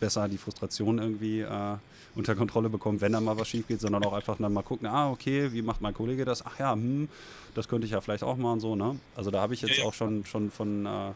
[0.00, 1.76] besser die Frustration irgendwie äh,
[2.16, 4.88] unter Kontrolle bekommt, wenn da mal was schief geht, sondern auch einfach dann mal gucken,
[4.88, 6.44] ah, okay, wie macht mein Kollege das?
[6.44, 7.08] Ach ja, hm,
[7.54, 8.98] das könnte ich ja vielleicht auch mal und so, ne?
[9.14, 9.88] Also da habe ich jetzt ja, ja.
[9.88, 11.12] auch schon, schon von äh,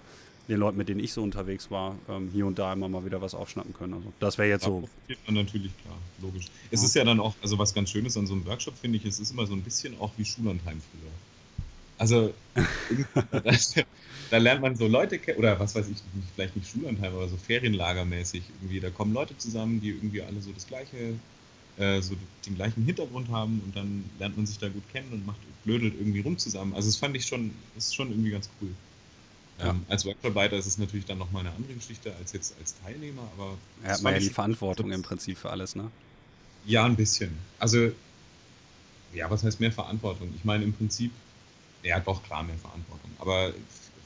[0.48, 3.20] den Leuten, mit denen ich so unterwegs war, ähm, hier und da immer mal wieder
[3.20, 3.94] was aufschnappen können.
[3.94, 4.88] Also das wäre jetzt ja, so.
[5.26, 6.46] Man natürlich klar, logisch.
[6.70, 6.86] Es ja.
[6.86, 9.20] ist ja dann auch, also was ganz Schönes an so einem Workshop finde ich, es
[9.20, 11.10] ist immer so ein bisschen auch wie Schullandheim früher.
[11.98, 13.42] Also da,
[14.30, 17.28] da, lernt man so Leute kennen, oder was weiß ich, nicht, vielleicht nicht Schullandheim, aber
[17.28, 18.80] so Ferienlagermäßig irgendwie.
[18.80, 21.14] Da kommen Leute zusammen, die irgendwie alle so das gleiche,
[21.76, 25.24] äh, so den gleichen Hintergrund haben und dann lernt man sich da gut kennen und
[25.24, 26.74] macht blödelt irgendwie rum zusammen.
[26.74, 28.70] Also das fand ich schon, ist schon irgendwie ganz cool.
[29.62, 29.70] Ja.
[29.70, 33.22] Ähm, als Workarbeiter ist es natürlich dann nochmal eine andere Geschichte als jetzt als Teilnehmer,
[33.36, 33.56] aber.
[33.82, 35.90] Ja, hat man ja die Verantwortung im Prinzip für alles, ne?
[36.64, 37.36] Ja, ein bisschen.
[37.58, 37.90] Also,
[39.12, 40.32] ja, was heißt mehr Verantwortung?
[40.36, 41.10] Ich meine, im Prinzip,
[41.82, 43.10] ja, doch, klar, mehr Verantwortung.
[43.18, 43.52] Aber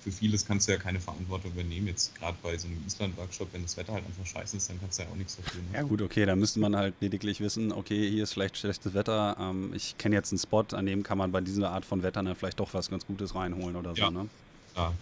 [0.06, 1.88] für vieles kannst du ja keine Verantwortung übernehmen.
[1.88, 5.00] Jetzt gerade bei so einem Island-Workshop, wenn das Wetter halt einfach scheiße ist, dann kannst
[5.00, 5.60] du ja auch nichts dafür.
[5.62, 5.68] Ne?
[5.74, 9.36] Ja, gut, okay, da müsste man halt lediglich wissen, okay, hier ist vielleicht schlechtes Wetter.
[9.38, 12.22] Ähm, ich kenne jetzt einen Spot, an dem kann man bei dieser Art von Wetter
[12.22, 14.06] dann vielleicht doch was ganz Gutes reinholen oder ja.
[14.06, 14.28] so, ne?
[14.76, 14.94] Ja, klar.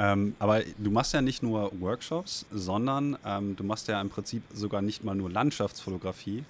[0.00, 4.42] Ähm, aber du machst ja nicht nur Workshops, sondern ähm, du machst ja im Prinzip
[4.54, 6.42] sogar nicht mal nur Landschaftsfotografie.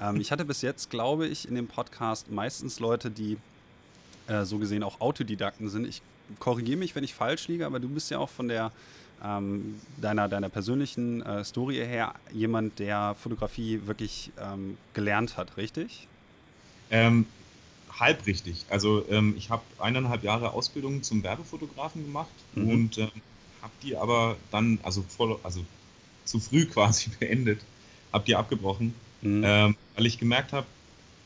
[0.00, 3.38] Ähm, ich hatte bis jetzt, glaube ich, in dem Podcast meistens Leute, die
[4.26, 5.86] äh, so gesehen auch Autodidakten sind.
[5.86, 6.02] Ich
[6.40, 8.72] korrigiere mich, wenn ich falsch liege, aber du bist ja auch von der
[9.24, 16.08] ähm, deiner, deiner persönlichen äh, Story her jemand, der Fotografie wirklich ähm, gelernt hat, richtig?
[17.98, 18.64] Halb richtig.
[18.68, 22.68] Also ähm, ich habe eineinhalb Jahre Ausbildung zum Werbefotografen gemacht mhm.
[22.68, 23.10] und ähm,
[23.62, 25.64] habe die aber dann, also, voll, also
[26.24, 27.60] zu früh quasi beendet,
[28.12, 29.42] habe die abgebrochen, mhm.
[29.44, 30.66] ähm, weil ich gemerkt habe,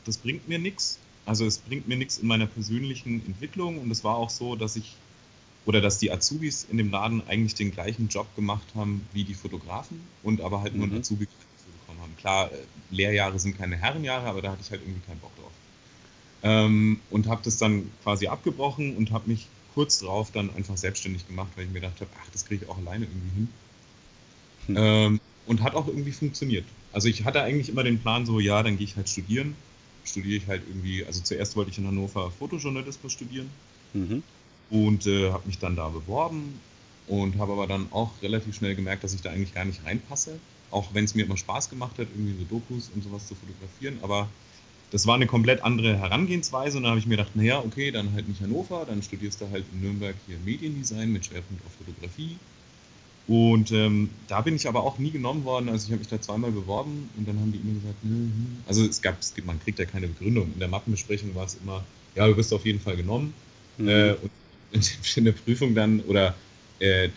[0.05, 0.97] das bringt mir nichts.
[1.25, 4.75] Also es bringt mir nichts in meiner persönlichen Entwicklung und es war auch so, dass
[4.75, 4.95] ich
[5.65, 9.35] oder dass die Azubis in dem Laden eigentlich den gleichen Job gemacht haben wie die
[9.35, 10.93] Fotografen und aber halt nur mhm.
[10.93, 12.17] einen Azubi bekommen haben.
[12.17, 12.55] Klar, äh,
[12.89, 15.51] Lehrjahre sind keine Herrenjahre, aber da hatte ich halt irgendwie keinen Bock drauf.
[16.43, 21.27] Ähm, und habe das dann quasi abgebrochen und habe mich kurz darauf dann einfach selbstständig
[21.27, 23.47] gemacht, weil ich mir gedacht habe, ach, das kriege ich auch alleine irgendwie hin.
[24.67, 24.75] Hm.
[24.77, 26.65] Ähm, und hat auch irgendwie funktioniert.
[26.93, 29.55] Also ich hatte eigentlich immer den Plan so, ja, dann gehe ich halt studieren.
[30.03, 33.49] Studiere ich halt irgendwie, also zuerst wollte ich in Hannover Fotojournalismus studieren
[33.93, 34.23] mhm.
[34.69, 36.59] und äh, habe mich dann da beworben
[37.07, 40.39] und habe aber dann auch relativ schnell gemerkt, dass ich da eigentlich gar nicht reinpasse.
[40.71, 43.99] Auch wenn es mir immer Spaß gemacht hat, irgendwie so Dokus und sowas zu fotografieren,
[44.01, 44.27] aber
[44.91, 48.13] das war eine komplett andere Herangehensweise und da habe ich mir gedacht, naja, okay, dann
[48.13, 52.37] halt nicht Hannover, dann studierst du halt in Nürnberg hier Mediendesign mit Schwerpunkt auf Fotografie.
[53.27, 55.69] Und ähm, da bin ich aber auch nie genommen worden.
[55.69, 58.85] Also ich habe mich da zweimal beworben und dann haben die immer gesagt, hm, also
[58.85, 60.51] es gab, es gibt, man kriegt ja keine Begründung.
[60.53, 61.83] In der Mappenbesprechung war es immer,
[62.15, 63.33] ja, du wirst auf jeden Fall genommen.
[63.77, 63.87] Mhm.
[63.87, 64.15] Äh,
[64.73, 66.35] und in der Prüfung dann, oder
[66.79, 67.07] äh,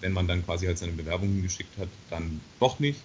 [0.00, 2.98] wenn man dann quasi halt seine Bewerbung hingeschickt hat, dann doch nicht.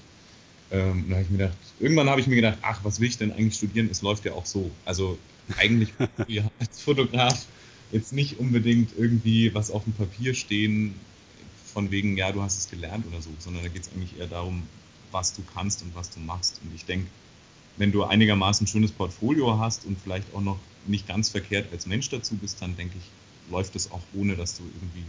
[0.71, 3.17] Ähm, da habe ich mir gedacht, irgendwann habe ich mir gedacht, ach, was will ich
[3.17, 3.87] denn eigentlich studieren?
[3.89, 4.69] Es läuft ja auch so.
[4.85, 5.17] Also
[5.57, 5.93] eigentlich
[6.27, 7.45] ja, als Fotograf
[7.91, 10.95] jetzt nicht unbedingt irgendwie was auf dem Papier stehen,
[11.73, 14.27] von wegen, ja, du hast es gelernt oder so, sondern da geht es eigentlich eher
[14.27, 14.63] darum,
[15.11, 16.59] was du kannst und was du machst.
[16.63, 17.07] Und ich denke,
[17.77, 20.57] wenn du einigermaßen ein schönes Portfolio hast und vielleicht auch noch
[20.87, 24.57] nicht ganz verkehrt als Mensch dazu bist, dann denke ich, läuft es auch ohne, dass
[24.57, 25.05] du irgendwie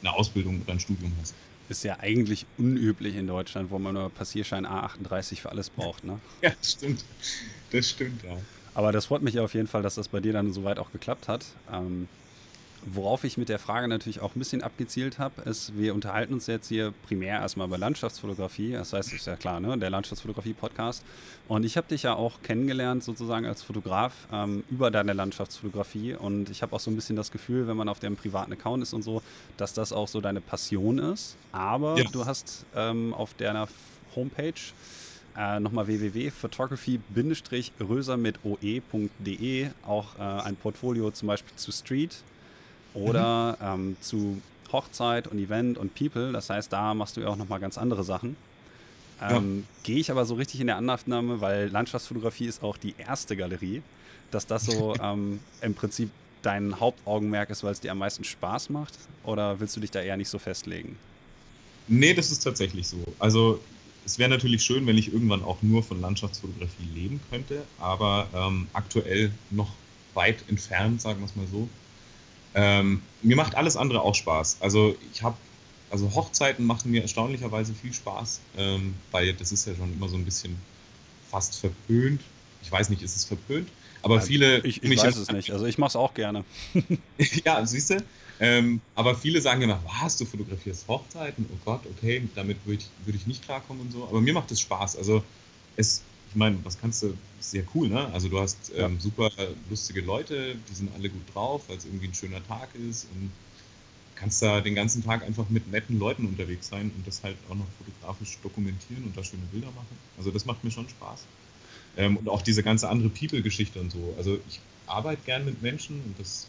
[0.00, 1.34] eine Ausbildung oder ein Studium hast.
[1.68, 6.20] Ist ja eigentlich unüblich in Deutschland, wo man nur Passierschein A38 für alles braucht, ne?
[6.42, 7.04] Ja, das stimmt.
[7.72, 8.36] Das stimmt, ja.
[8.74, 11.28] Aber das freut mich auf jeden Fall, dass das bei dir dann soweit auch geklappt
[11.28, 11.44] hat.
[11.72, 12.08] Ähm,
[12.86, 16.46] worauf ich mit der Frage natürlich auch ein bisschen abgezielt habe, ist, wir unterhalten uns
[16.46, 18.72] jetzt hier primär erstmal über Landschaftsfotografie.
[18.72, 19.76] Das heißt, ist ja klar, ne?
[19.76, 21.04] der Landschaftsfotografie-Podcast.
[21.48, 26.14] Und ich habe dich ja auch kennengelernt, sozusagen als Fotograf, ähm, über deine Landschaftsfotografie.
[26.14, 28.84] Und ich habe auch so ein bisschen das Gefühl, wenn man auf deinem privaten Account
[28.84, 29.20] ist und so,
[29.56, 31.36] dass das auch so deine Passion ist.
[31.50, 32.04] Aber ja.
[32.10, 33.66] du hast ähm, auf deiner
[34.14, 34.54] Homepage
[35.36, 42.22] äh, nochmal www.photography-röser mit oe.de auch äh, ein Portfolio zum Beispiel zu Street
[42.96, 43.88] oder mhm.
[43.88, 44.42] ähm, zu
[44.72, 46.32] Hochzeit und Event und People.
[46.32, 48.36] Das heißt, da machst du ja auch nochmal ganz andere Sachen.
[49.20, 49.82] Ähm, ja.
[49.84, 53.82] Gehe ich aber so richtig in der Annahme, weil Landschaftsfotografie ist auch die erste Galerie,
[54.30, 56.10] dass das so ähm, im Prinzip
[56.42, 58.94] dein Hauptaugenmerk ist, weil es dir am meisten Spaß macht?
[59.24, 60.96] Oder willst du dich da eher nicht so festlegen?
[61.88, 62.98] Nee, das ist tatsächlich so.
[63.18, 63.60] Also
[64.04, 68.68] es wäre natürlich schön, wenn ich irgendwann auch nur von Landschaftsfotografie leben könnte, aber ähm,
[68.72, 69.72] aktuell noch
[70.14, 71.68] weit entfernt, sagen wir es mal so.
[72.56, 74.56] Ähm, mir macht alles andere auch Spaß.
[74.60, 75.36] Also ich habe,
[75.90, 80.16] also Hochzeiten machen mir erstaunlicherweise viel Spaß, ähm, weil das ist ja schon immer so
[80.16, 80.56] ein bisschen
[81.30, 82.22] fast verpönt.
[82.62, 83.68] Ich weiß nicht, ist es verpönt?
[84.02, 84.64] Aber ja, viele.
[84.64, 85.50] Ich, ich weiß es nicht.
[85.50, 86.44] Also ich mache es auch gerne.
[87.44, 88.02] ja, siehst du?
[88.40, 91.46] Ähm, aber viele sagen immer, was, du fotografierst Hochzeiten?
[91.52, 94.04] Oh Gott, okay, damit würde ich, würd ich nicht klarkommen und so.
[94.04, 94.96] Aber mir macht es Spaß.
[94.96, 95.22] Also
[95.76, 98.06] es, ich meine, was kannst du, sehr cool, ne?
[98.12, 99.00] Also du hast ähm, ja.
[99.00, 99.30] super
[99.70, 103.30] lustige Leute, die sind alle gut drauf, weil es irgendwie ein schöner Tag ist und
[104.16, 107.54] kannst da den ganzen Tag einfach mit netten Leuten unterwegs sein und das halt auch
[107.54, 109.96] noch fotografisch dokumentieren und da schöne Bilder machen.
[110.18, 111.26] Also das macht mir schon Spaß.
[111.98, 114.14] Ähm, und auch diese ganze andere People-Geschichte und so.
[114.16, 116.48] Also ich arbeite gern mit Menschen und das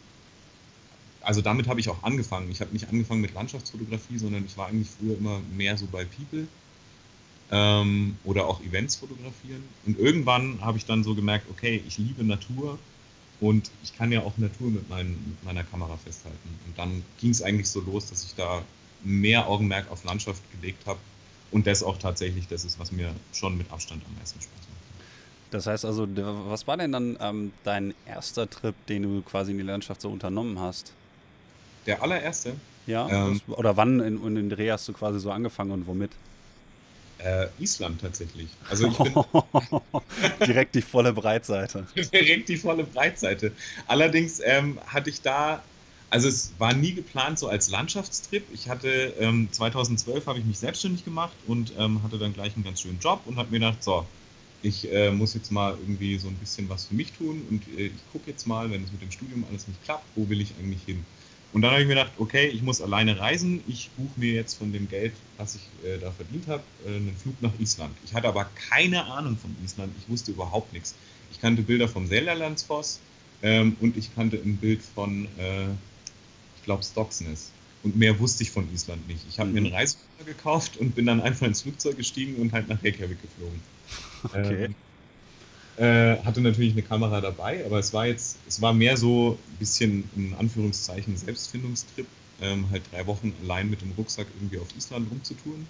[1.20, 2.50] also damit habe ich auch angefangen.
[2.50, 6.04] Ich habe nicht angefangen mit Landschaftsfotografie, sondern ich war eigentlich früher immer mehr so bei
[6.04, 6.46] People
[7.50, 9.62] ähm, oder auch Events fotografieren.
[9.86, 12.78] Und irgendwann habe ich dann so gemerkt, okay, ich liebe Natur
[13.40, 16.48] und ich kann ja auch Natur mit, mein, mit meiner Kamera festhalten.
[16.66, 18.62] Und dann ging es eigentlich so los, dass ich da
[19.04, 20.98] mehr Augenmerk auf Landschaft gelegt habe
[21.50, 24.78] und das auch tatsächlich das ist, was mir schon mit Abstand am meisten Spaß macht.
[25.50, 26.06] Das heißt also,
[26.48, 30.10] was war denn dann ähm, dein erster Trip, den du quasi in die Landschaft so
[30.10, 30.92] unternommen hast?
[31.86, 32.54] Der allererste?
[32.86, 36.10] Ja, ähm, oder wann in, in den Dreh hast du quasi so angefangen und womit?
[37.18, 38.46] Äh, Island tatsächlich.
[38.70, 39.12] Also ich bin
[40.46, 41.84] direkt die volle Breitseite.
[42.12, 43.52] direkt die volle Breitseite.
[43.88, 45.60] Allerdings ähm, hatte ich da,
[46.10, 48.44] also es war nie geplant so als Landschaftstrip.
[48.52, 52.64] Ich hatte ähm, 2012 habe ich mich selbstständig gemacht und ähm, hatte dann gleich einen
[52.64, 54.06] ganz schönen Job und habe mir gedacht, so,
[54.62, 57.86] ich äh, muss jetzt mal irgendwie so ein bisschen was für mich tun und äh,
[57.86, 60.54] ich gucke jetzt mal, wenn es mit dem Studium alles nicht klappt, wo will ich
[60.60, 61.04] eigentlich hin?
[61.52, 63.62] Und dann habe ich mir gedacht, okay, ich muss alleine reisen.
[63.66, 67.16] Ich buche mir jetzt von dem Geld, was ich äh, da verdient habe, äh, einen
[67.16, 67.96] Flug nach Island.
[68.04, 69.92] Ich hatte aber keine Ahnung von Island.
[69.98, 70.94] Ich wusste überhaupt nichts.
[71.32, 73.00] Ich kannte Bilder vom Sellerlandsfoss
[73.42, 75.64] ähm, und ich kannte ein Bild von, äh,
[76.56, 77.50] ich glaube, Stocksness.
[77.82, 79.20] Und mehr wusste ich von Island nicht.
[79.28, 79.54] Ich habe mhm.
[79.54, 83.18] mir einen Reiseführer gekauft und bin dann einfach ins Flugzeug gestiegen und halt nach Reykjavik
[83.22, 83.60] geflogen.
[84.24, 84.64] Okay.
[84.64, 84.74] Ähm,
[85.78, 89.56] äh, hatte natürlich eine Kamera dabei, aber es war jetzt, es war mehr so ein
[89.58, 92.06] bisschen in Anführungszeichen Selbstfindungstrip,
[92.40, 95.66] ähm, halt drei Wochen allein mit dem Rucksack irgendwie auf Island rumzutouren.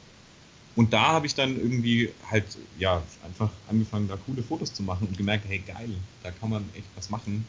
[0.76, 2.44] Und da habe ich dann irgendwie halt,
[2.78, 5.90] ja, einfach angefangen, da coole Fotos zu machen und gemerkt, hey geil,
[6.22, 7.44] da kann man echt was machen.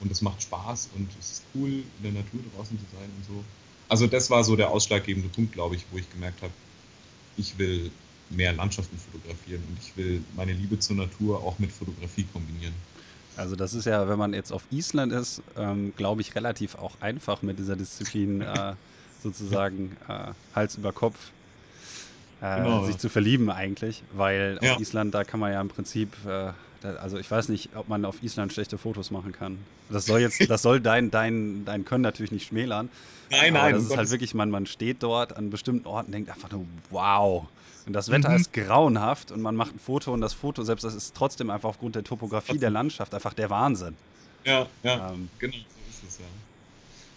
[0.00, 3.24] Und es macht Spaß und es ist cool, in der Natur draußen zu sein und
[3.26, 3.44] so.
[3.88, 6.52] Also das war so der ausschlaggebende Punkt, glaube ich, wo ich gemerkt habe,
[7.36, 7.90] ich will
[8.30, 12.74] mehr Landschaften fotografieren und ich will meine Liebe zur Natur auch mit Fotografie kombinieren.
[13.36, 17.00] Also das ist ja, wenn man jetzt auf Island ist, ähm, glaube ich, relativ auch
[17.00, 18.74] einfach mit dieser Disziplin äh,
[19.22, 21.16] sozusagen äh, Hals über Kopf
[22.40, 24.74] äh, genau, sich zu verlieben eigentlich, weil ja.
[24.74, 27.88] auf Island, da kann man ja im Prinzip, äh, da, also ich weiß nicht, ob
[27.88, 29.58] man auf Island schlechte Fotos machen kann.
[29.90, 32.88] Das soll jetzt, das soll dein, dein, dein Können natürlich nicht schmälern.
[33.30, 33.62] Nein, nein.
[33.62, 36.50] Aber das ist halt wirklich, man, man steht dort an bestimmten Orten und denkt einfach
[36.50, 37.46] nur, wow,
[37.90, 38.36] und das Wetter mhm.
[38.36, 41.70] ist grauenhaft und man macht ein Foto und das Foto selbst, das ist trotzdem einfach
[41.70, 43.96] aufgrund der Topografie der Landschaft einfach der Wahnsinn.
[44.44, 46.24] Ja, ja, ähm, genau, so ist es ja.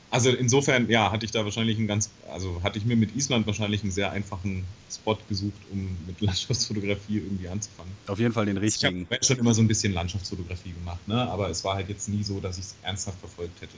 [0.10, 3.46] Also insofern, ja, hatte ich da wahrscheinlich einen ganz, also hatte ich mir mit Island
[3.46, 7.92] wahrscheinlich einen sehr einfachen Spot gesucht, um mit Landschaftsfotografie irgendwie anzufangen.
[8.08, 9.02] Auf jeden Fall den richtigen.
[9.02, 11.22] Ich habe schon immer so ein bisschen Landschaftsfotografie gemacht, ne?
[11.30, 13.76] aber es war halt jetzt nie so, dass ich es ernsthaft verfolgt hätte.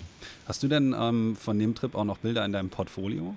[0.47, 3.35] Hast du denn ähm, von dem Trip auch noch Bilder in deinem Portfolio?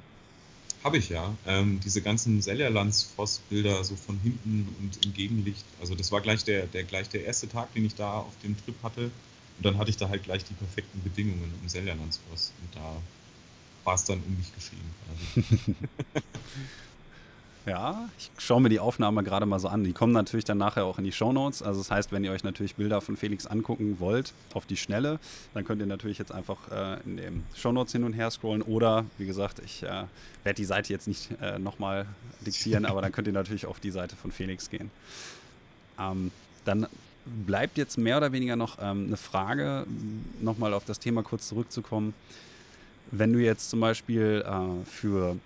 [0.85, 1.35] Habe ich ja.
[1.47, 5.65] Ähm, diese ganzen Sellerlands-Bilder so von hinten und im Gegenlicht.
[5.81, 8.57] Also das war gleich der, der, gleich der erste Tag, den ich da auf dem
[8.65, 9.11] Trip hatte.
[9.59, 12.53] Und dann hatte ich da halt gleich die perfekten Bedingungen im Sellerlandsfoss.
[12.63, 12.97] Und da
[13.85, 15.77] war es dann um mich geschehen.
[17.69, 19.85] Ja, ich schaue mir die Aufnahme gerade mal so an.
[19.85, 21.63] Die kommen natürlich dann nachher auch in die Show Notes.
[21.63, 25.19] Also das heißt, wenn ihr euch natürlich Bilder von Felix angucken wollt, auf die Schnelle,
[25.53, 28.63] dann könnt ihr natürlich jetzt einfach äh, in den Show Notes hin und her scrollen.
[28.63, 30.05] Oder, wie gesagt, ich äh,
[30.45, 32.07] werde die Seite jetzt nicht äh, nochmal
[32.41, 34.91] diktieren, aber dann könnt ihr natürlich auf die Seite von Felix gehen.
[36.01, 36.31] Ähm,
[36.65, 36.87] dann
[37.27, 39.85] bleibt jetzt mehr oder weniger noch ähm, eine Frage,
[40.41, 42.15] nochmal auf das Thema kurz zurückzukommen.
[43.11, 45.37] Wenn du jetzt zum Beispiel äh, für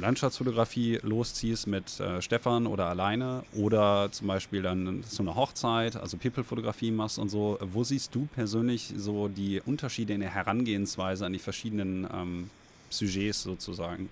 [0.00, 6.16] Landschaftsfotografie losziehst mit äh, Stefan oder alleine oder zum Beispiel dann zu einer Hochzeit, also
[6.16, 11.32] People-Fotografie machst und so, wo siehst du persönlich so die Unterschiede in der Herangehensweise an
[11.32, 12.50] die verschiedenen ähm,
[12.90, 14.08] Sujets sozusagen?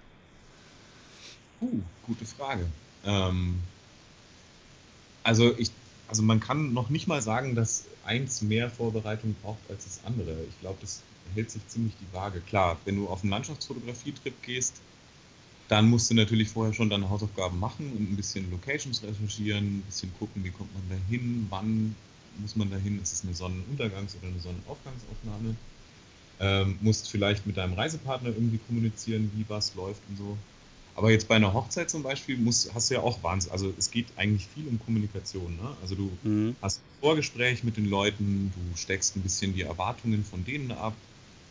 [1.60, 2.66] Uh, gute Frage.
[3.04, 3.60] Ähm,
[5.22, 5.70] also ich,
[6.08, 10.32] also man kann noch nicht mal sagen, dass eins mehr Vorbereitung braucht als das andere.
[10.48, 11.02] Ich glaube, das
[11.34, 12.40] hält sich ziemlich die Waage.
[12.40, 14.80] Klar, wenn du auf einen Landschaftsfotografie-Trip gehst,
[15.70, 19.82] dann musst du natürlich vorher schon deine Hausaufgaben machen und ein bisschen Locations recherchieren, ein
[19.82, 21.94] bisschen gucken, wie kommt man da hin, wann
[22.40, 25.54] muss man da hin, ist es eine Sonnenuntergangs- oder eine Sonnenaufgangsaufnahme.
[26.40, 30.36] Ähm, musst vielleicht mit deinem Reisepartner irgendwie kommunizieren, wie was läuft und so.
[30.96, 33.52] Aber jetzt bei einer Hochzeit zum Beispiel musst, hast du ja auch Wahnsinn.
[33.52, 35.54] Also es geht eigentlich viel um Kommunikation.
[35.56, 35.76] Ne?
[35.82, 36.56] Also du mhm.
[36.60, 40.94] hast ein Vorgespräch mit den Leuten, du steckst ein bisschen die Erwartungen von denen ab,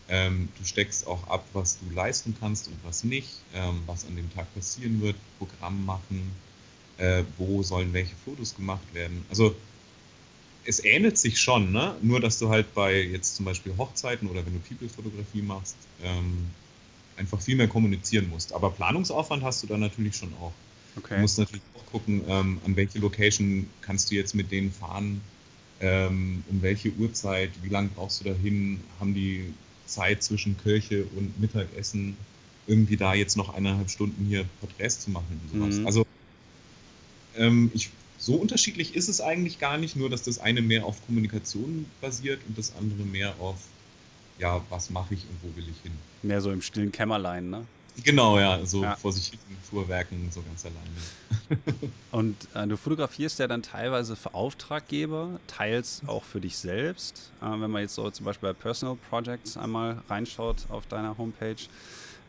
[0.10, 4.16] ähm, du steckst auch ab, was du leisten kannst und was nicht, ähm, was an
[4.16, 6.32] dem Tag passieren wird, Programm machen,
[6.98, 9.24] äh, wo sollen welche Fotos gemacht werden.
[9.30, 9.56] Also
[10.66, 11.96] es ähnelt sich schon, ne?
[12.02, 16.48] nur dass du halt bei jetzt zum Beispiel Hochzeiten oder wenn du People-Fotografie machst, ähm,
[17.18, 18.54] einfach viel mehr kommunizieren musst.
[18.54, 20.54] Aber Planungsaufwand hast du dann natürlich schon auch.
[20.98, 21.16] Okay.
[21.16, 25.22] Du musst natürlich auch gucken, ähm, an welche Location kannst du jetzt mit denen fahren,
[25.82, 29.54] ähm, um welche Uhrzeit, wie lange brauchst du dahin, haben die
[29.90, 32.18] Zeit zwischen Kirche und Mittagessen,
[32.68, 35.76] irgendwie da jetzt noch eineinhalb Stunden hier Porträts zu machen und sowas.
[35.80, 35.86] Mhm.
[35.88, 36.06] Also
[37.36, 41.04] ähm, ich, so unterschiedlich ist es eigentlich gar nicht, nur dass das eine mehr auf
[41.06, 43.58] Kommunikation basiert und das andere mehr auf,
[44.38, 45.92] ja, was mache ich und wo will ich hin.
[46.22, 47.66] Mehr so im stillen Kämmerlein, ne?
[48.04, 48.96] Genau, ja, so ja.
[48.96, 49.40] vor sich hin
[49.70, 51.62] Fuhrwerken, so ganz alleine.
[52.12, 57.32] Und äh, du fotografierst ja dann teilweise für Auftraggeber, teils auch für dich selbst.
[57.42, 61.56] Äh, wenn man jetzt so zum Beispiel bei Personal Projects einmal reinschaut auf deiner Homepage.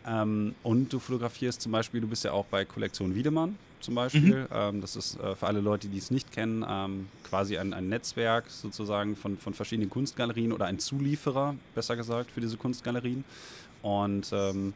[0.07, 4.43] Ähm, und du fotografierst zum Beispiel, du bist ja auch bei Kollektion Wiedemann zum Beispiel.
[4.43, 4.49] Mhm.
[4.53, 7.89] Ähm, das ist äh, für alle Leute, die es nicht kennen, ähm, quasi ein, ein
[7.89, 13.25] Netzwerk sozusagen von, von verschiedenen Kunstgalerien oder ein Zulieferer, besser gesagt, für diese Kunstgalerien.
[13.83, 14.75] Und ähm,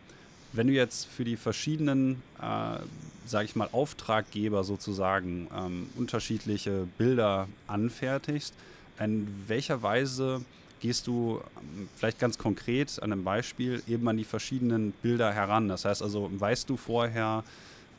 [0.54, 2.78] wenn du jetzt für die verschiedenen, äh,
[3.26, 8.54] sage ich mal, Auftraggeber sozusagen ähm, unterschiedliche Bilder anfertigst,
[9.00, 10.44] in welcher Weise
[10.80, 15.68] gehst du ähm, vielleicht ganz konkret an einem Beispiel eben an die verschiedenen Bilder heran?
[15.68, 17.42] Das heißt also, weißt du vorher,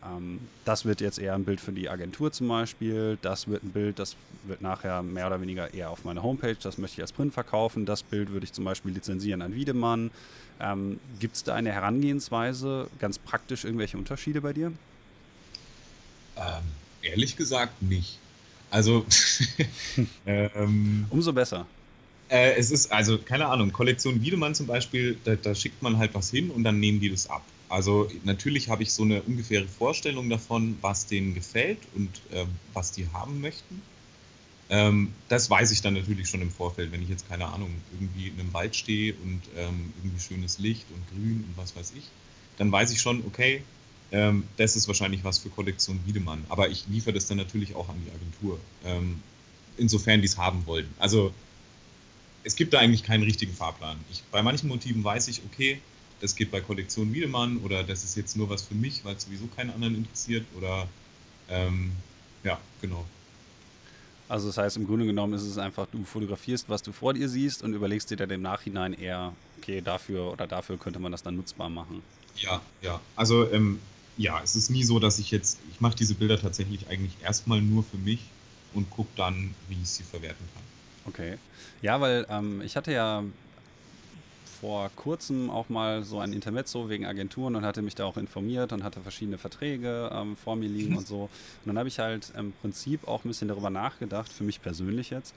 [0.05, 3.71] ähm, das wird jetzt eher ein Bild für die Agentur zum Beispiel, das wird ein
[3.71, 7.11] Bild, das wird nachher mehr oder weniger eher auf meiner Homepage, das möchte ich als
[7.11, 10.11] Print verkaufen, das Bild würde ich zum Beispiel lizenzieren an Wiedemann.
[10.59, 14.71] Ähm, Gibt es da eine Herangehensweise, ganz praktisch irgendwelche Unterschiede bei dir?
[16.37, 16.63] Ähm,
[17.01, 18.19] ehrlich gesagt nicht.
[18.71, 19.05] Also
[20.25, 21.65] ähm, umso besser.
[22.29, 26.13] Äh, es ist, also, keine Ahnung, Kollektion Wiedemann zum Beispiel, da, da, schickt man halt
[26.13, 27.43] was hin und dann nehmen die das ab.
[27.69, 32.91] Also natürlich habe ich so eine ungefähre Vorstellung davon, was denen gefällt und äh, was
[32.91, 33.81] die haben möchten.
[34.69, 38.27] Ähm, das weiß ich dann natürlich schon im Vorfeld, wenn ich jetzt, keine Ahnung, irgendwie
[38.27, 42.05] in einem Wald stehe und ähm, irgendwie schönes Licht und Grün und was weiß ich,
[42.57, 43.61] dann weiß ich schon, okay,
[44.11, 46.43] ähm, das ist wahrscheinlich was für Kollektion Wiedemann.
[46.49, 49.21] Aber ich liefere das dann natürlich auch an die Agentur, ähm,
[49.77, 50.87] insofern die es haben wollen.
[50.99, 51.31] Also
[52.43, 53.97] es gibt da eigentlich keinen richtigen Fahrplan.
[54.11, 55.79] Ich, bei manchen Motiven weiß ich, okay,
[56.25, 59.25] das geht bei Kollektion Wiedemann oder das ist jetzt nur was für mich, weil es
[59.25, 60.87] sowieso keinen anderen interessiert oder
[61.49, 61.91] ähm,
[62.43, 63.05] ja, genau.
[64.27, 67.29] Also das heißt, im Grunde genommen ist es einfach, du fotografierst, was du vor dir
[67.29, 71.21] siehst und überlegst dir dann im Nachhinein eher, okay, dafür oder dafür könnte man das
[71.21, 72.01] dann nutzbar machen.
[72.37, 72.99] Ja, ja.
[73.15, 73.79] Also ähm,
[74.17, 77.61] ja, es ist nie so, dass ich jetzt, ich mache diese Bilder tatsächlich eigentlich erstmal
[77.61, 78.21] nur für mich
[78.73, 80.63] und gucke dann, wie ich sie verwerten kann.
[81.07, 81.37] Okay.
[81.83, 83.23] Ja, weil ähm, ich hatte ja
[84.59, 88.73] vor kurzem auch mal so ein Intermezzo wegen Agenturen und hatte mich da auch informiert
[88.73, 90.97] und hatte verschiedene Verträge ähm, vor mir liegen mhm.
[90.97, 91.21] und so.
[91.23, 91.29] Und
[91.67, 95.35] dann habe ich halt im Prinzip auch ein bisschen darüber nachgedacht, für mich persönlich jetzt,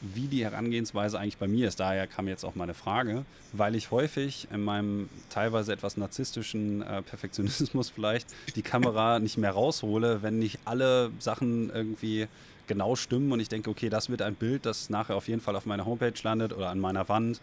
[0.00, 1.78] wie die Herangehensweise eigentlich bei mir ist.
[1.78, 7.02] Daher kam jetzt auch meine Frage, weil ich häufig in meinem teilweise etwas narzisstischen äh,
[7.02, 12.28] Perfektionismus vielleicht die Kamera nicht mehr raushole, wenn nicht alle Sachen irgendwie
[12.66, 15.56] genau stimmen und ich denke, okay, das wird ein Bild, das nachher auf jeden Fall
[15.56, 17.40] auf meiner Homepage landet oder an meiner Wand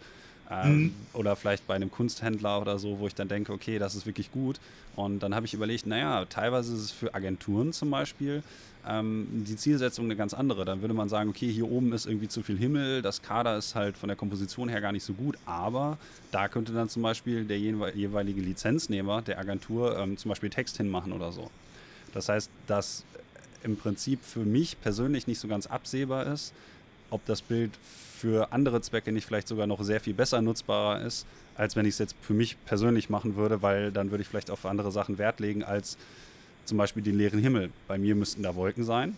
[0.50, 0.94] Ähm, mhm.
[1.12, 4.32] Oder vielleicht bei einem Kunsthändler oder so, wo ich dann denke, okay, das ist wirklich
[4.32, 4.60] gut.
[4.96, 8.42] Und dann habe ich überlegt, naja, teilweise ist es für Agenturen zum Beispiel
[8.86, 10.64] ähm, die Zielsetzung eine ganz andere.
[10.64, 13.74] Dann würde man sagen, okay, hier oben ist irgendwie zu viel Himmel, das Kader ist
[13.74, 15.98] halt von der Komposition her gar nicht so gut, aber
[16.32, 21.12] da könnte dann zum Beispiel der jeweilige Lizenznehmer der Agentur ähm, zum Beispiel Text hinmachen
[21.12, 21.50] oder so.
[22.14, 23.04] Das heißt, dass
[23.62, 26.54] im Prinzip für mich persönlich nicht so ganz absehbar ist,
[27.10, 27.72] ob das Bild
[28.18, 31.94] für andere Zwecke nicht vielleicht sogar noch sehr viel besser nutzbarer ist, als wenn ich
[31.94, 35.18] es jetzt für mich persönlich machen würde, weil dann würde ich vielleicht auf andere Sachen
[35.18, 35.96] Wert legen als
[36.64, 37.70] zum Beispiel den leeren Himmel.
[37.86, 39.16] Bei mir müssten da Wolken sein.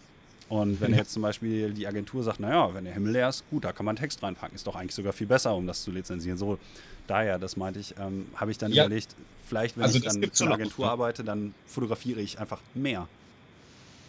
[0.49, 3.65] Und wenn jetzt zum Beispiel die Agentur sagt, naja, wenn der Himmel leer ist, gut,
[3.65, 6.37] da kann man Text reinpacken, ist doch eigentlich sogar viel besser, um das zu lizenzieren.
[6.37, 6.59] So,
[7.07, 8.85] daher, das meinte ich, ähm, habe ich dann ja.
[8.85, 9.15] überlegt,
[9.47, 13.09] vielleicht, wenn also ich dann für eine Agentur auch, arbeite, dann fotografiere ich einfach mehr.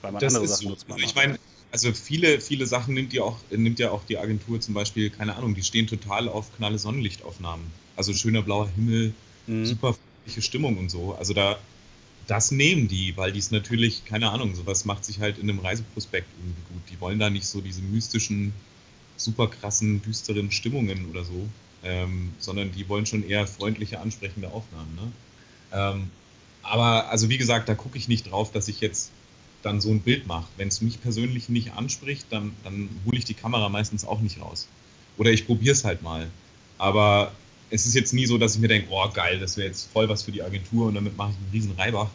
[0.02, 0.70] Weil man das andere Sachen so.
[0.70, 0.86] nutzt.
[0.90, 1.40] Also ich meine,
[1.72, 5.36] also viele, viele Sachen nimmt ja, auch, nimmt ja auch die Agentur zum Beispiel, keine
[5.36, 7.66] Ahnung, die stehen total auf knalle Sonnenlichtaufnahmen.
[7.96, 9.14] Also schöner blauer Himmel,
[9.48, 9.66] mhm.
[9.66, 9.96] super
[10.40, 11.16] Stimmung und so.
[11.16, 11.58] Also da,
[12.28, 15.60] das nehmen die, weil die es natürlich, keine Ahnung, sowas macht sich halt in einem
[15.60, 16.82] Reiseprospekt irgendwie gut.
[16.92, 18.54] Die wollen da nicht so diese mystischen,
[19.16, 21.48] super krassen, düsteren Stimmungen oder so,
[21.84, 24.96] ähm, sondern die wollen schon eher freundliche, ansprechende Aufnahmen.
[24.96, 25.12] Ne?
[25.74, 26.12] Ähm,
[26.64, 29.12] aber also wie gesagt, da gucke ich nicht drauf, dass ich jetzt
[29.64, 30.48] dann so ein Bild mache.
[30.58, 34.42] Wenn es mich persönlich nicht anspricht, dann, dann hole ich die Kamera meistens auch nicht
[34.42, 34.68] raus.
[35.18, 36.28] Oder ich probiere es halt mal.
[36.78, 37.32] Aber
[37.70, 40.10] es ist jetzt nie so, dass ich mir denke, oh geil, das wäre jetzt voll
[40.10, 42.10] was für die Agentur und damit mache ich einen riesen Reibach.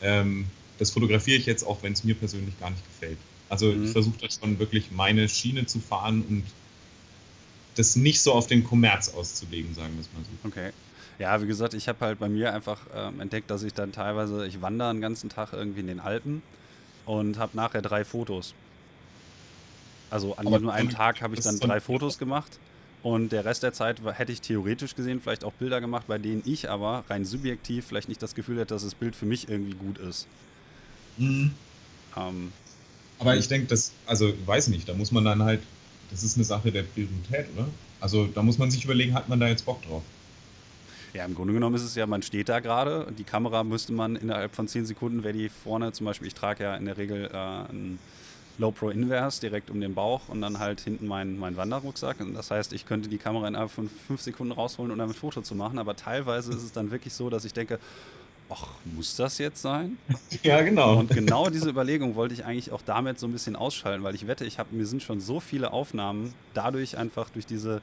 [0.00, 0.46] Ähm,
[0.78, 3.18] das fotografiere ich jetzt auch, wenn es mir persönlich gar nicht gefällt.
[3.48, 3.84] Also mhm.
[3.84, 6.44] ich versuche das schon wirklich meine Schiene zu fahren und
[7.74, 10.48] das nicht so auf den Kommerz auszulegen, sagen wir es mal so.
[10.48, 10.70] Okay.
[11.18, 14.46] Ja, wie gesagt, ich habe halt bei mir einfach ähm, entdeckt, dass ich dann teilweise,
[14.46, 16.42] ich wandere den ganzen Tag irgendwie in den Alpen
[17.08, 18.54] und habe nachher drei Fotos.
[20.10, 22.58] Also an nur einem Tag habe ich dann drei Fotos gemacht
[23.02, 26.42] und der Rest der Zeit hätte ich theoretisch gesehen vielleicht auch Bilder gemacht, bei denen
[26.44, 29.74] ich aber rein subjektiv vielleicht nicht das Gefühl hätte, dass das Bild für mich irgendwie
[29.74, 30.26] gut ist.
[31.16, 31.52] Mhm.
[32.16, 32.52] Ähm,
[33.18, 35.62] aber ich denke, das, also weiß nicht, da muss man dann halt,
[36.10, 37.68] das ist eine Sache der Priorität, oder?
[38.00, 40.02] Also da muss man sich überlegen, hat man da jetzt Bock drauf?
[41.14, 43.92] Ja, im Grunde genommen ist es ja, man steht da gerade und die Kamera müsste
[43.92, 46.98] man innerhalb von 10 Sekunden, wäre die vorne zum Beispiel, ich trage ja in der
[46.98, 47.98] Regel äh, ein
[48.58, 52.20] Low Pro Inverse direkt um den Bauch und dann halt hinten mein, mein Wanderrucksack.
[52.20, 55.42] Und das heißt, ich könnte die Kamera innerhalb von 5 Sekunden rausholen und damit Foto
[55.42, 57.78] zu machen, aber teilweise ist es dann wirklich so, dass ich denke,
[58.50, 59.96] ach, muss das jetzt sein?
[60.42, 60.96] Ja, genau.
[60.98, 64.26] Und genau diese Überlegung wollte ich eigentlich auch damit so ein bisschen ausschalten, weil ich
[64.26, 67.80] wette, ich habe mir sind schon so viele Aufnahmen dadurch einfach durch diese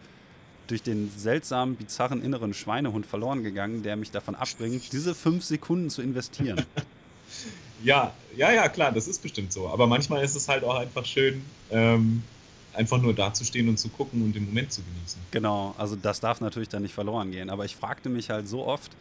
[0.68, 5.90] durch den seltsamen, bizarren inneren Schweinehund verloren gegangen, der mich davon abbringt, diese fünf Sekunden
[5.90, 6.66] zu investieren.
[7.84, 9.68] ja, ja, ja, klar, das ist bestimmt so.
[9.70, 12.24] Aber manchmal ist es halt auch einfach schön, ähm,
[12.74, 15.20] einfach nur dazustehen und zu gucken und den Moment zu genießen.
[15.32, 17.50] Genau, also das darf natürlich dann nicht verloren gehen.
[17.50, 18.92] Aber ich fragte mich halt so oft,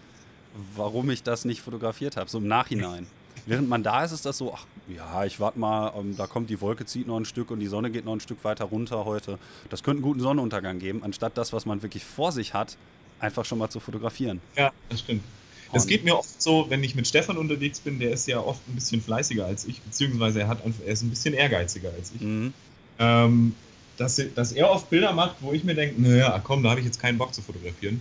[0.76, 3.06] warum ich das nicht fotografiert habe, so im Nachhinein.
[3.46, 6.50] Während man da ist, ist das so, ach ja, ich warte mal, ähm, da kommt
[6.50, 9.04] die Wolke, zieht noch ein Stück und die Sonne geht noch ein Stück weiter runter
[9.04, 9.38] heute.
[9.70, 12.76] Das könnte einen guten Sonnenuntergang geben, anstatt das, was man wirklich vor sich hat,
[13.18, 14.40] einfach schon mal zu fotografieren.
[14.56, 15.22] Ja, das stimmt.
[15.72, 18.60] Es geht mir oft so, wenn ich mit Stefan unterwegs bin, der ist ja oft
[18.68, 22.12] ein bisschen fleißiger als ich, beziehungsweise er, hat einfach, er ist ein bisschen ehrgeiziger als
[22.14, 22.20] ich.
[22.20, 22.52] Mhm.
[23.00, 23.54] Ähm,
[23.96, 26.86] dass, dass er oft Bilder macht, wo ich mir denke, naja, komm, da habe ich
[26.86, 28.00] jetzt keinen Bock zu fotografieren.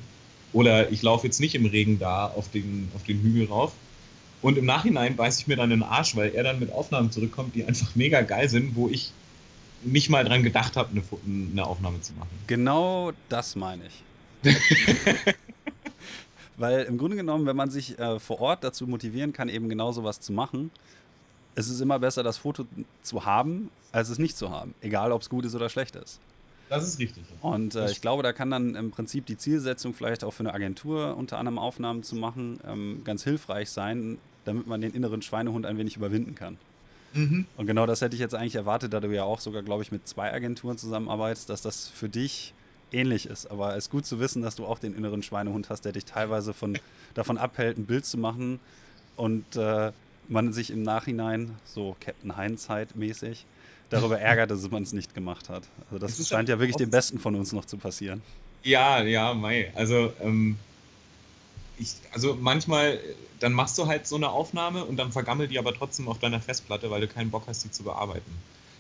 [0.52, 3.74] Oder ich laufe jetzt nicht im Regen da auf den, auf den Hügel rauf.
[4.44, 7.56] Und im Nachhinein beiße ich mir dann den Arsch, weil er dann mit Aufnahmen zurückkommt,
[7.56, 9.12] die einfach mega geil sind, wo ich
[9.84, 11.02] nicht mal dran gedacht habe, eine,
[11.52, 12.30] eine Aufnahme zu machen.
[12.46, 14.54] Genau das meine ich.
[16.58, 19.94] weil im Grunde genommen, wenn man sich äh, vor Ort dazu motivieren kann, eben genau
[19.94, 20.72] sowas zu machen,
[21.56, 22.66] es ist immer besser, das Foto
[23.02, 24.74] zu haben, als es nicht zu haben.
[24.82, 26.20] Egal, ob es gut ist oder schlecht ist.
[26.68, 27.24] Das ist richtig.
[27.41, 30.54] Und äh, ich glaube, da kann dann im Prinzip die Zielsetzung vielleicht auch für eine
[30.54, 35.66] Agentur unter anderem Aufnahmen zu machen ähm, ganz hilfreich sein, damit man den inneren Schweinehund
[35.66, 36.58] ein wenig überwinden kann.
[37.14, 37.46] Mhm.
[37.58, 39.91] Und genau das hätte ich jetzt eigentlich erwartet, da du ja auch sogar, glaube ich,
[39.91, 42.54] mit zwei Agenturen zusammenarbeitest, dass das für dich
[42.91, 43.50] ähnlich ist.
[43.52, 46.06] Aber es ist gut zu wissen, dass du auch den inneren Schweinehund hast, der dich
[46.06, 46.78] teilweise von,
[47.14, 48.60] davon abhält, ein Bild zu machen
[49.16, 49.91] und äh,
[50.28, 53.46] man sich im Nachhinein, so Captain Hindsight mäßig,
[53.89, 55.64] darüber ärgert, dass man es nicht gemacht hat.
[55.91, 58.22] Also das scheint ja wirklich dem Besten von uns noch zu passieren.
[58.64, 59.72] Ja, ja, Mai.
[59.76, 60.58] Also, ähm,
[61.78, 62.99] ich, also manchmal
[63.43, 66.39] dann machst du halt so eine Aufnahme und dann vergammelt die aber trotzdem auf deiner
[66.39, 68.32] Festplatte, weil du keinen Bock hast, sie zu bearbeiten.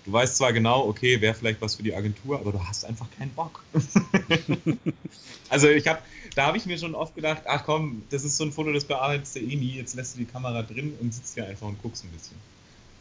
[0.05, 3.07] Du weißt zwar genau, okay, wäre vielleicht was für die Agentur, aber du hast einfach
[3.17, 3.63] keinen Bock.
[5.49, 5.99] also ich habe,
[6.35, 8.85] da habe ich mir schon oft gedacht, ach komm, das ist so ein Foto, das
[8.85, 11.81] bearbeitest du eh nie, jetzt lässt du die Kamera drin und sitzt hier einfach und
[11.81, 12.37] guckst ein bisschen.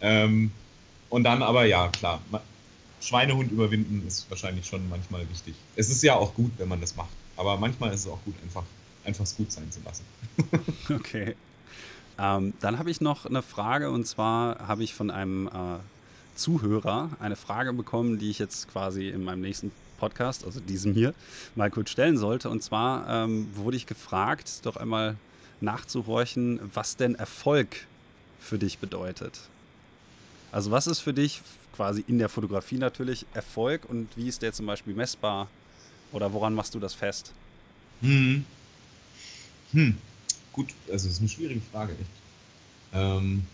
[0.00, 0.50] Ähm,
[1.10, 2.20] und dann aber, ja, klar,
[3.00, 5.54] Schweinehund überwinden ist wahrscheinlich schon manchmal wichtig.
[5.76, 7.10] Es ist ja auch gut, wenn man das macht.
[7.36, 8.64] Aber manchmal ist es auch gut, einfach,
[9.04, 10.04] einfach es gut sein zu lassen.
[10.94, 11.36] okay.
[12.18, 15.78] Ähm, dann habe ich noch eine Frage und zwar habe ich von einem äh,
[16.34, 21.14] Zuhörer eine Frage bekommen, die ich jetzt quasi in meinem nächsten Podcast, also diesem hier,
[21.54, 22.50] mal kurz stellen sollte.
[22.50, 25.16] Und zwar ähm, wurde ich gefragt, doch einmal
[25.60, 27.86] nachzuhorchen, was denn Erfolg
[28.40, 29.40] für dich bedeutet.
[30.50, 31.40] Also was ist für dich
[31.74, 35.48] quasi in der Fotografie natürlich Erfolg und wie ist der zum Beispiel messbar
[36.12, 37.32] oder woran machst du das fest?
[38.02, 38.44] Hm.
[39.72, 39.96] Hm.
[40.52, 42.10] Gut, also das ist eine schwierige Frage, echt.
[42.92, 43.46] Ähm,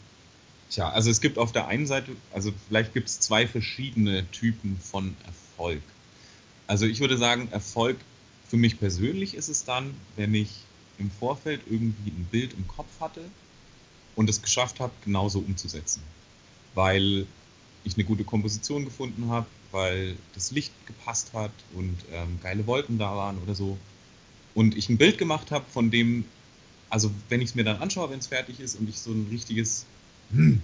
[0.70, 4.78] tja, also es gibt auf der einen Seite, also vielleicht gibt es zwei verschiedene Typen
[4.80, 5.82] von Erfolg.
[6.66, 7.96] Also ich würde sagen, Erfolg
[8.48, 10.50] für mich persönlich ist es dann, wenn ich
[10.98, 13.22] im Vorfeld irgendwie ein Bild im Kopf hatte
[14.16, 16.02] und es geschafft habe, genauso umzusetzen.
[16.74, 17.26] Weil
[17.84, 22.98] ich eine gute Komposition gefunden habe, weil das Licht gepasst hat und ähm, geile Wolken
[22.98, 23.78] da waren oder so.
[24.58, 26.24] Und ich ein Bild gemacht habe, von dem,
[26.90, 29.28] also wenn ich es mir dann anschaue, wenn es fertig ist und ich so ein
[29.30, 29.86] richtiges,
[30.32, 30.60] hm,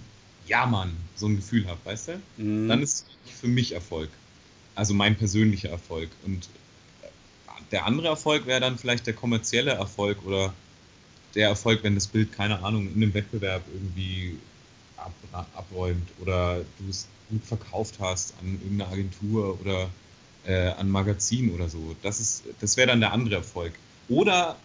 [0.47, 2.67] ja Mann, so ein Gefühl habe, weißt du, mhm.
[2.67, 4.09] dann ist es für mich Erfolg.
[4.75, 6.09] Also mein persönlicher Erfolg.
[6.25, 6.49] Und
[7.71, 10.53] der andere Erfolg wäre dann vielleicht der kommerzielle Erfolg oder
[11.33, 14.35] der Erfolg, wenn das Bild, keine Ahnung, in einem Wettbewerb irgendwie
[14.97, 15.13] ab,
[15.55, 19.89] abräumt oder du es gut verkauft hast an irgendeine Agentur oder
[20.45, 21.95] äh, an Magazin oder so.
[22.01, 23.71] Das, das wäre dann der andere Erfolg.
[24.09, 24.57] Oder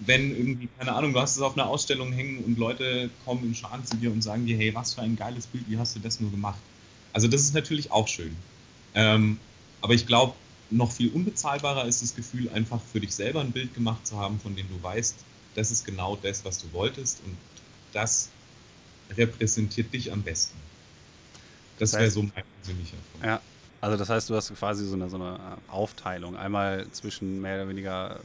[0.00, 3.54] wenn irgendwie, keine Ahnung, du hast es auf einer Ausstellung hängen und Leute kommen in
[3.54, 6.00] Scharen zu dir und sagen dir, hey, was für ein geiles Bild, wie hast du
[6.00, 6.60] das nur gemacht?
[7.12, 8.34] Also das ist natürlich auch schön.
[8.94, 9.38] Ähm,
[9.82, 10.34] aber ich glaube,
[10.70, 14.40] noch viel unbezahlbarer ist das Gefühl, einfach für dich selber ein Bild gemacht zu haben,
[14.40, 15.16] von dem du weißt,
[15.54, 17.36] das ist genau das, was du wolltest und
[17.92, 18.30] das
[19.16, 20.56] repräsentiert dich am besten.
[21.78, 23.24] Das, das wäre so mein persönlicher Erfolg.
[23.24, 23.40] Ja,
[23.80, 26.36] also das heißt, du hast quasi so eine, so eine Aufteilung.
[26.36, 28.20] Einmal zwischen mehr oder weniger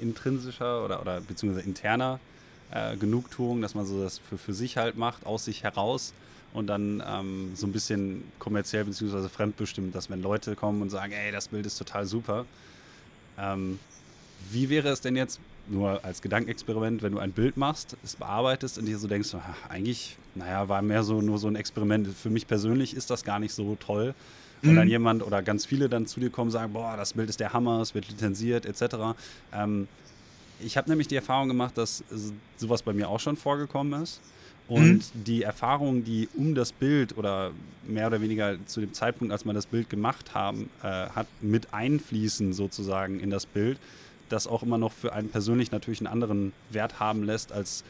[0.00, 2.20] intrinsischer oder, oder beziehungsweise interner
[2.70, 6.12] äh, Genugtuung, dass man so das für, für sich halt macht, aus sich heraus
[6.52, 9.28] und dann ähm, so ein bisschen kommerziell bzw.
[9.28, 12.46] fremdbestimmt, dass wenn Leute kommen und sagen, ey, das Bild ist total super.
[13.38, 13.78] Ähm,
[14.50, 15.40] wie wäre es denn jetzt,
[15.70, 19.68] nur als Gedankenexperiment, wenn du ein Bild machst, es bearbeitest und dir so denkst, ach,
[19.70, 22.08] eigentlich, naja, war mehr so nur so ein Experiment.
[22.08, 24.14] Für mich persönlich ist das gar nicht so toll.
[24.62, 24.76] Und mhm.
[24.76, 27.40] dann jemand oder ganz viele dann zu dir kommen und sagen, boah, das Bild ist
[27.40, 28.96] der Hammer, es wird lizenziert, etc.
[29.52, 29.88] Ähm,
[30.60, 32.02] ich habe nämlich die Erfahrung gemacht, dass
[32.56, 34.20] sowas bei mir auch schon vorgekommen ist.
[34.68, 35.24] Und mhm.
[35.24, 37.52] die Erfahrungen, die um das Bild oder
[37.86, 41.72] mehr oder weniger zu dem Zeitpunkt, als man das Bild gemacht haben, äh, hat, mit
[41.72, 43.78] einfließen sozusagen in das Bild,
[44.28, 47.82] das auch immer noch für einen persönlich natürlich einen anderen Wert haben lässt, als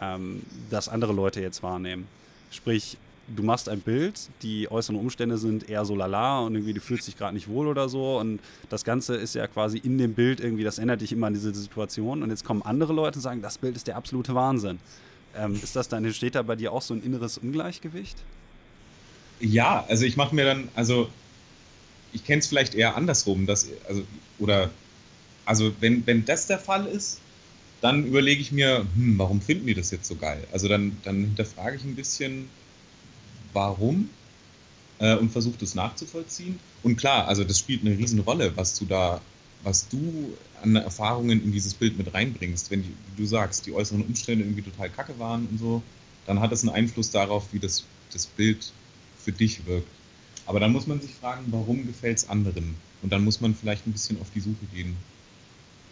[0.00, 2.08] ähm, das andere Leute jetzt wahrnehmen.
[2.50, 2.98] Sprich,
[3.28, 7.06] du machst ein Bild, die äußeren Umstände sind eher so lala und irgendwie du fühlst
[7.06, 10.40] dich gerade nicht wohl oder so und das Ganze ist ja quasi in dem Bild
[10.40, 13.42] irgendwie, das ändert dich immer an diese Situation und jetzt kommen andere Leute und sagen,
[13.42, 14.78] das Bild ist der absolute Wahnsinn.
[15.36, 18.16] Ähm, ist das dann, entsteht da bei dir auch so ein inneres Ungleichgewicht?
[19.40, 21.08] Ja, also ich mache mir dann, also
[22.12, 24.04] ich kenne es vielleicht eher andersrum, dass, also,
[24.38, 24.70] oder,
[25.44, 27.18] also wenn, wenn das der Fall ist,
[27.80, 30.42] dann überlege ich mir, hm, warum finden die das jetzt so geil?
[30.52, 32.48] Also dann, dann hinterfrage ich ein bisschen,
[33.54, 34.10] warum
[34.98, 36.60] äh, und versuche das nachzuvollziehen.
[36.82, 39.20] Und klar, also das spielt eine Riesenrolle, was du da
[39.64, 44.02] was du an Erfahrungen in dieses Bild mit reinbringst, wenn die, du sagst, die äußeren
[44.02, 45.82] Umstände irgendwie total kacke waren und so,
[46.26, 48.72] dann hat das einen Einfluss darauf, wie das, das Bild
[49.18, 49.88] für dich wirkt.
[50.46, 52.74] Aber dann muss man sich fragen, warum gefällt es anderen?
[53.02, 54.96] Und dann muss man vielleicht ein bisschen auf die Suche gehen.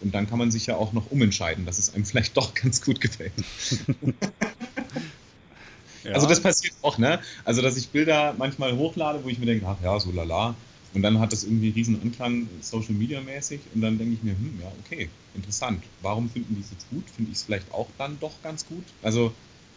[0.02, 2.82] Und dann kann man sich ja auch noch umentscheiden, dass es einem vielleicht doch ganz
[2.82, 3.32] gut gefällt.
[6.04, 6.12] ja.
[6.12, 7.20] Also das passiert auch, ne?
[7.44, 10.54] Also dass ich Bilder manchmal hochlade, wo ich mir denke, ach ja, so lala.
[10.94, 14.32] Und dann hat das irgendwie riesen Anklang Social Media mäßig und dann denke ich mir,
[14.32, 15.82] hm, ja, okay, interessant.
[16.02, 17.04] Warum finden die es jetzt gut?
[17.16, 18.84] Finde ich es vielleicht auch dann doch ganz gut?
[19.02, 19.32] Also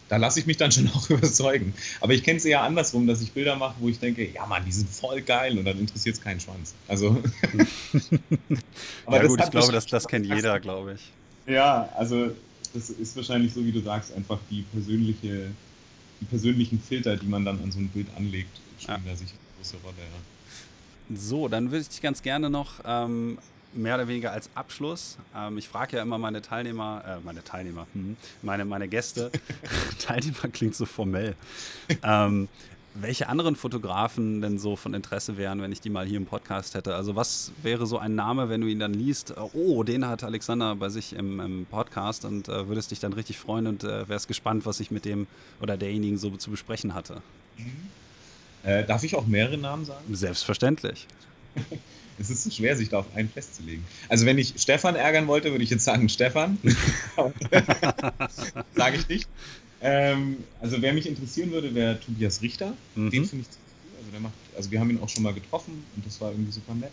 [0.08, 1.74] da lasse ich mich dann schon auch überzeugen.
[2.00, 4.64] Aber ich kenne es eher andersrum, dass ich Bilder mache, wo ich denke, ja Mann,
[4.64, 6.74] die sind voll geil und dann interessiert es keinen Schwanz.
[6.88, 7.22] Also.
[9.06, 11.52] aber ja gut, ich glaube, das, das kennt jeder, glaube ich.
[11.52, 12.30] Ja, also
[12.74, 15.50] das ist wahrscheinlich so, wie du sagst, einfach die persönliche,
[16.20, 19.12] die persönlichen Filter, die man dann an so ein Bild anlegt, spielen ja.
[19.12, 19.96] da sicher eine große Rolle.
[19.98, 21.16] Ja.
[21.16, 23.38] So, dann würde ich dich ganz gerne noch ähm,
[23.74, 25.18] mehr oder weniger als Abschluss.
[25.36, 29.30] Ähm, ich frage ja immer meine Teilnehmer, äh, meine Teilnehmer, hm, meine, meine Gäste.
[29.98, 31.34] Teilnehmer klingt so formell.
[32.02, 32.48] Ähm,
[33.00, 36.74] welche anderen Fotografen denn so von Interesse wären, wenn ich die mal hier im Podcast
[36.74, 36.94] hätte?
[36.94, 39.34] Also was wäre so ein Name, wenn du ihn dann liest?
[39.52, 43.38] Oh, den hat Alexander bei sich im, im Podcast und äh, würdest dich dann richtig
[43.38, 45.26] freuen und äh, wärst gespannt, was ich mit dem
[45.60, 47.22] oder derjenigen so zu besprechen hatte.
[47.56, 47.72] Mhm.
[48.62, 50.14] Äh, darf ich auch mehrere Namen sagen?
[50.14, 51.06] Selbstverständlich.
[52.18, 53.84] es ist schwer, sich da auf einen festzulegen.
[54.08, 56.58] Also wenn ich Stefan ärgern wollte, würde ich jetzt sagen Stefan.
[58.74, 59.28] Sage ich nicht.
[59.80, 62.74] Ähm, also wer mich interessieren würde, wäre Tobias Richter.
[62.94, 63.10] Mhm.
[63.10, 63.98] Den finde ich ziemlich cool.
[63.98, 66.52] Also, der macht, also wir haben ihn auch schon mal getroffen und das war irgendwie
[66.52, 66.92] super nett.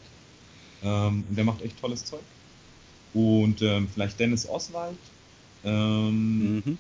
[0.84, 2.22] Ähm, und der macht echt tolles Zeug.
[3.14, 4.98] Und ähm, vielleicht Dennis Oswald,
[5.64, 6.78] ähm, mhm.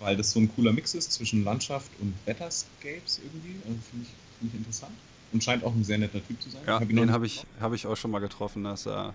[0.00, 3.56] weil das so ein cooler Mix ist zwischen Landschaft und Wetterscapes irgendwie.
[3.66, 4.92] Also finde ich, find ich interessant.
[5.32, 6.60] Und scheint auch ein sehr netter Typ zu sein.
[6.66, 8.64] Ja, hab den habe ich, hab ich auch schon mal getroffen.
[8.64, 9.12] Das ist ein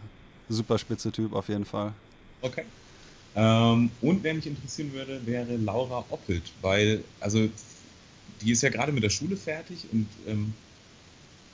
[0.50, 1.94] super spitze Typ auf jeden Fall.
[2.42, 2.64] Okay.
[3.38, 7.48] Ähm, und wer mich interessieren würde, wäre Laura Oppelt, weil, also,
[8.42, 10.54] die ist ja gerade mit der Schule fertig und ähm,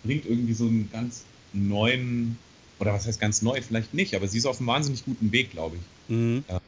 [0.04, 2.38] bringt irgendwie so einen ganz neuen,
[2.80, 5.52] oder was heißt ganz neu, vielleicht nicht, aber sie ist auf einem wahnsinnig guten Weg,
[5.52, 6.16] glaube ich.
[6.16, 6.46] Mhm.
[6.48, 6.60] Äh,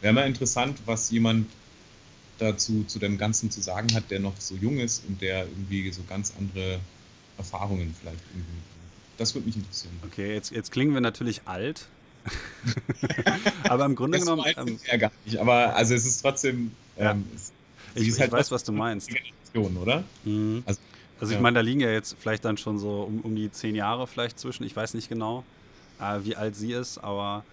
[0.00, 1.46] wäre mal interessant, was jemand
[2.38, 5.92] dazu zu dem Ganzen zu sagen hat, der noch so jung ist und der irgendwie
[5.92, 6.80] so ganz andere
[7.36, 8.62] Erfahrungen vielleicht irgendwie.
[9.18, 9.94] Das würde mich interessieren.
[10.04, 11.88] Okay, jetzt, jetzt klingen wir natürlich alt.
[13.64, 14.44] aber im Grunde genommen.
[14.56, 16.72] Ähm, ja gar nicht, aber also es ist trotzdem.
[16.98, 17.12] Ja.
[17.12, 17.52] Ähm, es,
[17.94, 19.08] ich, ich halt weiß, was du meinst.
[19.08, 20.04] Generation, oder?
[20.24, 20.62] Mhm.
[20.66, 20.80] Also,
[21.18, 21.42] also, ich ja.
[21.42, 24.38] meine, da liegen ja jetzt vielleicht dann schon so um, um die zehn Jahre vielleicht
[24.38, 24.64] zwischen.
[24.64, 25.44] Ich weiß nicht genau,
[26.00, 27.44] äh, wie alt sie ist, aber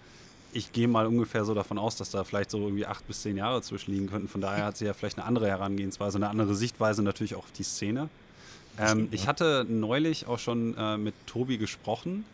[0.52, 3.36] ich gehe mal ungefähr so davon aus, dass da vielleicht so irgendwie acht bis zehn
[3.36, 4.28] Jahre zwischen liegen könnten.
[4.28, 7.52] Von daher hat sie ja vielleicht eine andere Herangehensweise, eine andere Sichtweise natürlich auch auf
[7.52, 8.08] die Szene.
[8.78, 12.24] Ähm, ich hatte neulich auch schon äh, mit Tobi gesprochen.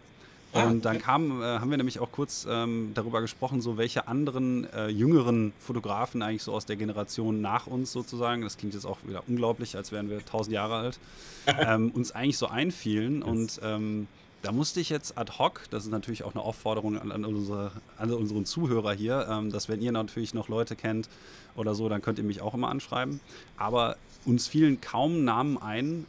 [0.53, 4.09] Ah, und dann kam, äh, haben wir nämlich auch kurz ähm, darüber gesprochen, so welche
[4.09, 8.84] anderen äh, jüngeren Fotografen eigentlich so aus der Generation nach uns sozusagen, das klingt jetzt
[8.84, 10.98] auch wieder unglaublich, als wären wir tausend Jahre alt,
[11.46, 13.22] ähm, uns eigentlich so einfielen.
[13.22, 14.09] Und ähm,
[14.42, 17.70] da musste ich jetzt ad hoc, das ist natürlich auch eine Aufforderung an, an, unsere,
[17.96, 21.09] an unseren Zuhörer hier, ähm, dass wenn ihr natürlich noch Leute kennt
[21.55, 23.20] oder so, dann könnt ihr mich auch immer anschreiben.
[23.57, 26.07] Aber uns fielen kaum Namen ein,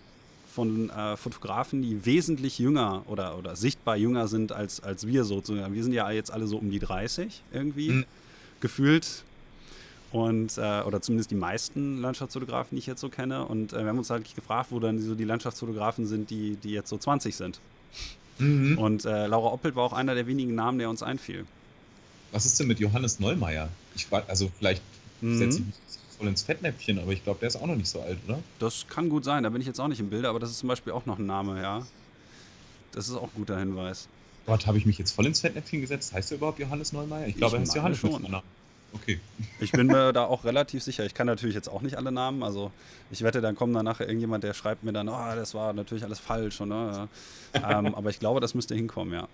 [0.53, 5.73] von äh, Fotografen, die wesentlich jünger oder, oder sichtbar jünger sind als, als wir sozusagen.
[5.73, 8.05] Wir sind ja jetzt alle so um die 30 irgendwie mhm.
[8.59, 9.23] gefühlt.
[10.11, 13.45] Und, äh, oder zumindest die meisten Landschaftsfotografen, die ich jetzt so kenne.
[13.45, 16.71] Und äh, wir haben uns halt gefragt, wo dann so die Landschaftsfotografen sind, die, die
[16.71, 17.59] jetzt so 20 sind.
[18.37, 18.77] Mhm.
[18.77, 21.45] Und äh, Laura Oppelt war auch einer der wenigen Namen, der uns einfiel.
[22.33, 23.69] Was ist denn mit Johannes Neumeier?
[23.95, 24.81] Ich war, also vielleicht
[25.21, 25.37] mhm.
[25.37, 25.75] setze ich mich
[26.22, 28.39] voll ins Fettnäpfchen, aber ich glaube, der ist auch noch nicht so alt, oder?
[28.59, 30.59] Das kann gut sein, da bin ich jetzt auch nicht im Bilde, aber das ist
[30.59, 31.86] zum Beispiel auch noch ein Name, ja.
[32.91, 34.07] Das ist auch ein guter Hinweis.
[34.45, 36.13] Gott, habe ich mich jetzt voll ins Fettnäpfchen gesetzt?
[36.13, 37.28] Heißt er überhaupt Johannes Neumeier?
[37.28, 38.41] Ich glaube, er heißt Johannes schon.
[38.93, 39.19] Okay.
[39.59, 41.05] Ich bin mir da auch relativ sicher.
[41.05, 42.43] Ich kann natürlich jetzt auch nicht alle Namen.
[42.43, 42.72] Also
[43.09, 46.03] ich wette, dann kommt dann nachher irgendjemand, der schreibt mir dann, oh, das war natürlich
[46.03, 46.59] alles falsch.
[46.59, 47.07] Ne?
[47.53, 49.28] ähm, aber ich glaube, das müsste hinkommen, ja.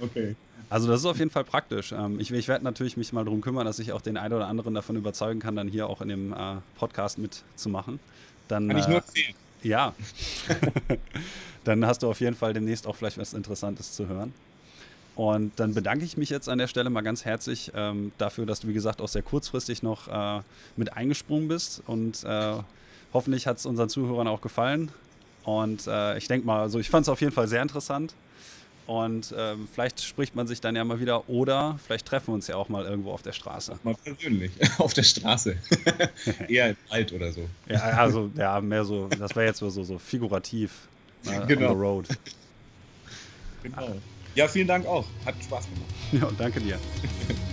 [0.00, 0.36] Okay.
[0.68, 1.92] Also das ist auf jeden Fall praktisch.
[1.92, 4.46] Ähm, ich, ich werde natürlich mich mal darum kümmern, dass ich auch den einen oder
[4.46, 7.98] anderen davon überzeugen kann, dann hier auch in dem äh, Podcast mitzumachen.
[8.46, 9.34] Dann, kann ich nur erzählen.
[9.64, 9.94] Äh, ja.
[11.64, 14.32] dann hast du auf jeden Fall demnächst auch vielleicht was Interessantes zu hören.
[15.16, 18.60] Und dann bedanke ich mich jetzt an der Stelle mal ganz herzlich ähm, dafür, dass
[18.60, 20.40] du, wie gesagt, auch sehr kurzfristig noch äh,
[20.76, 21.82] mit eingesprungen bist.
[21.86, 22.54] Und äh,
[23.12, 24.90] hoffentlich hat es unseren Zuhörern auch gefallen.
[25.44, 28.14] Und äh, ich denke mal, also ich fand es auf jeden Fall sehr interessant.
[28.86, 32.48] Und ähm, vielleicht spricht man sich dann ja mal wieder oder vielleicht treffen wir uns
[32.48, 33.78] ja auch mal irgendwo auf der Straße.
[33.84, 35.56] Mal persönlich, auf der Straße.
[36.48, 37.48] Eher alt oder so.
[37.68, 40.88] Ja, also ja, mehr so, das wäre jetzt so, so figurativ.
[41.24, 41.70] Äh, genau.
[41.70, 42.08] On the road.
[43.62, 43.96] Genau.
[44.34, 45.06] Ja, vielen Dank auch.
[45.24, 45.94] Hat Spaß gemacht.
[46.12, 46.78] Ja, danke dir.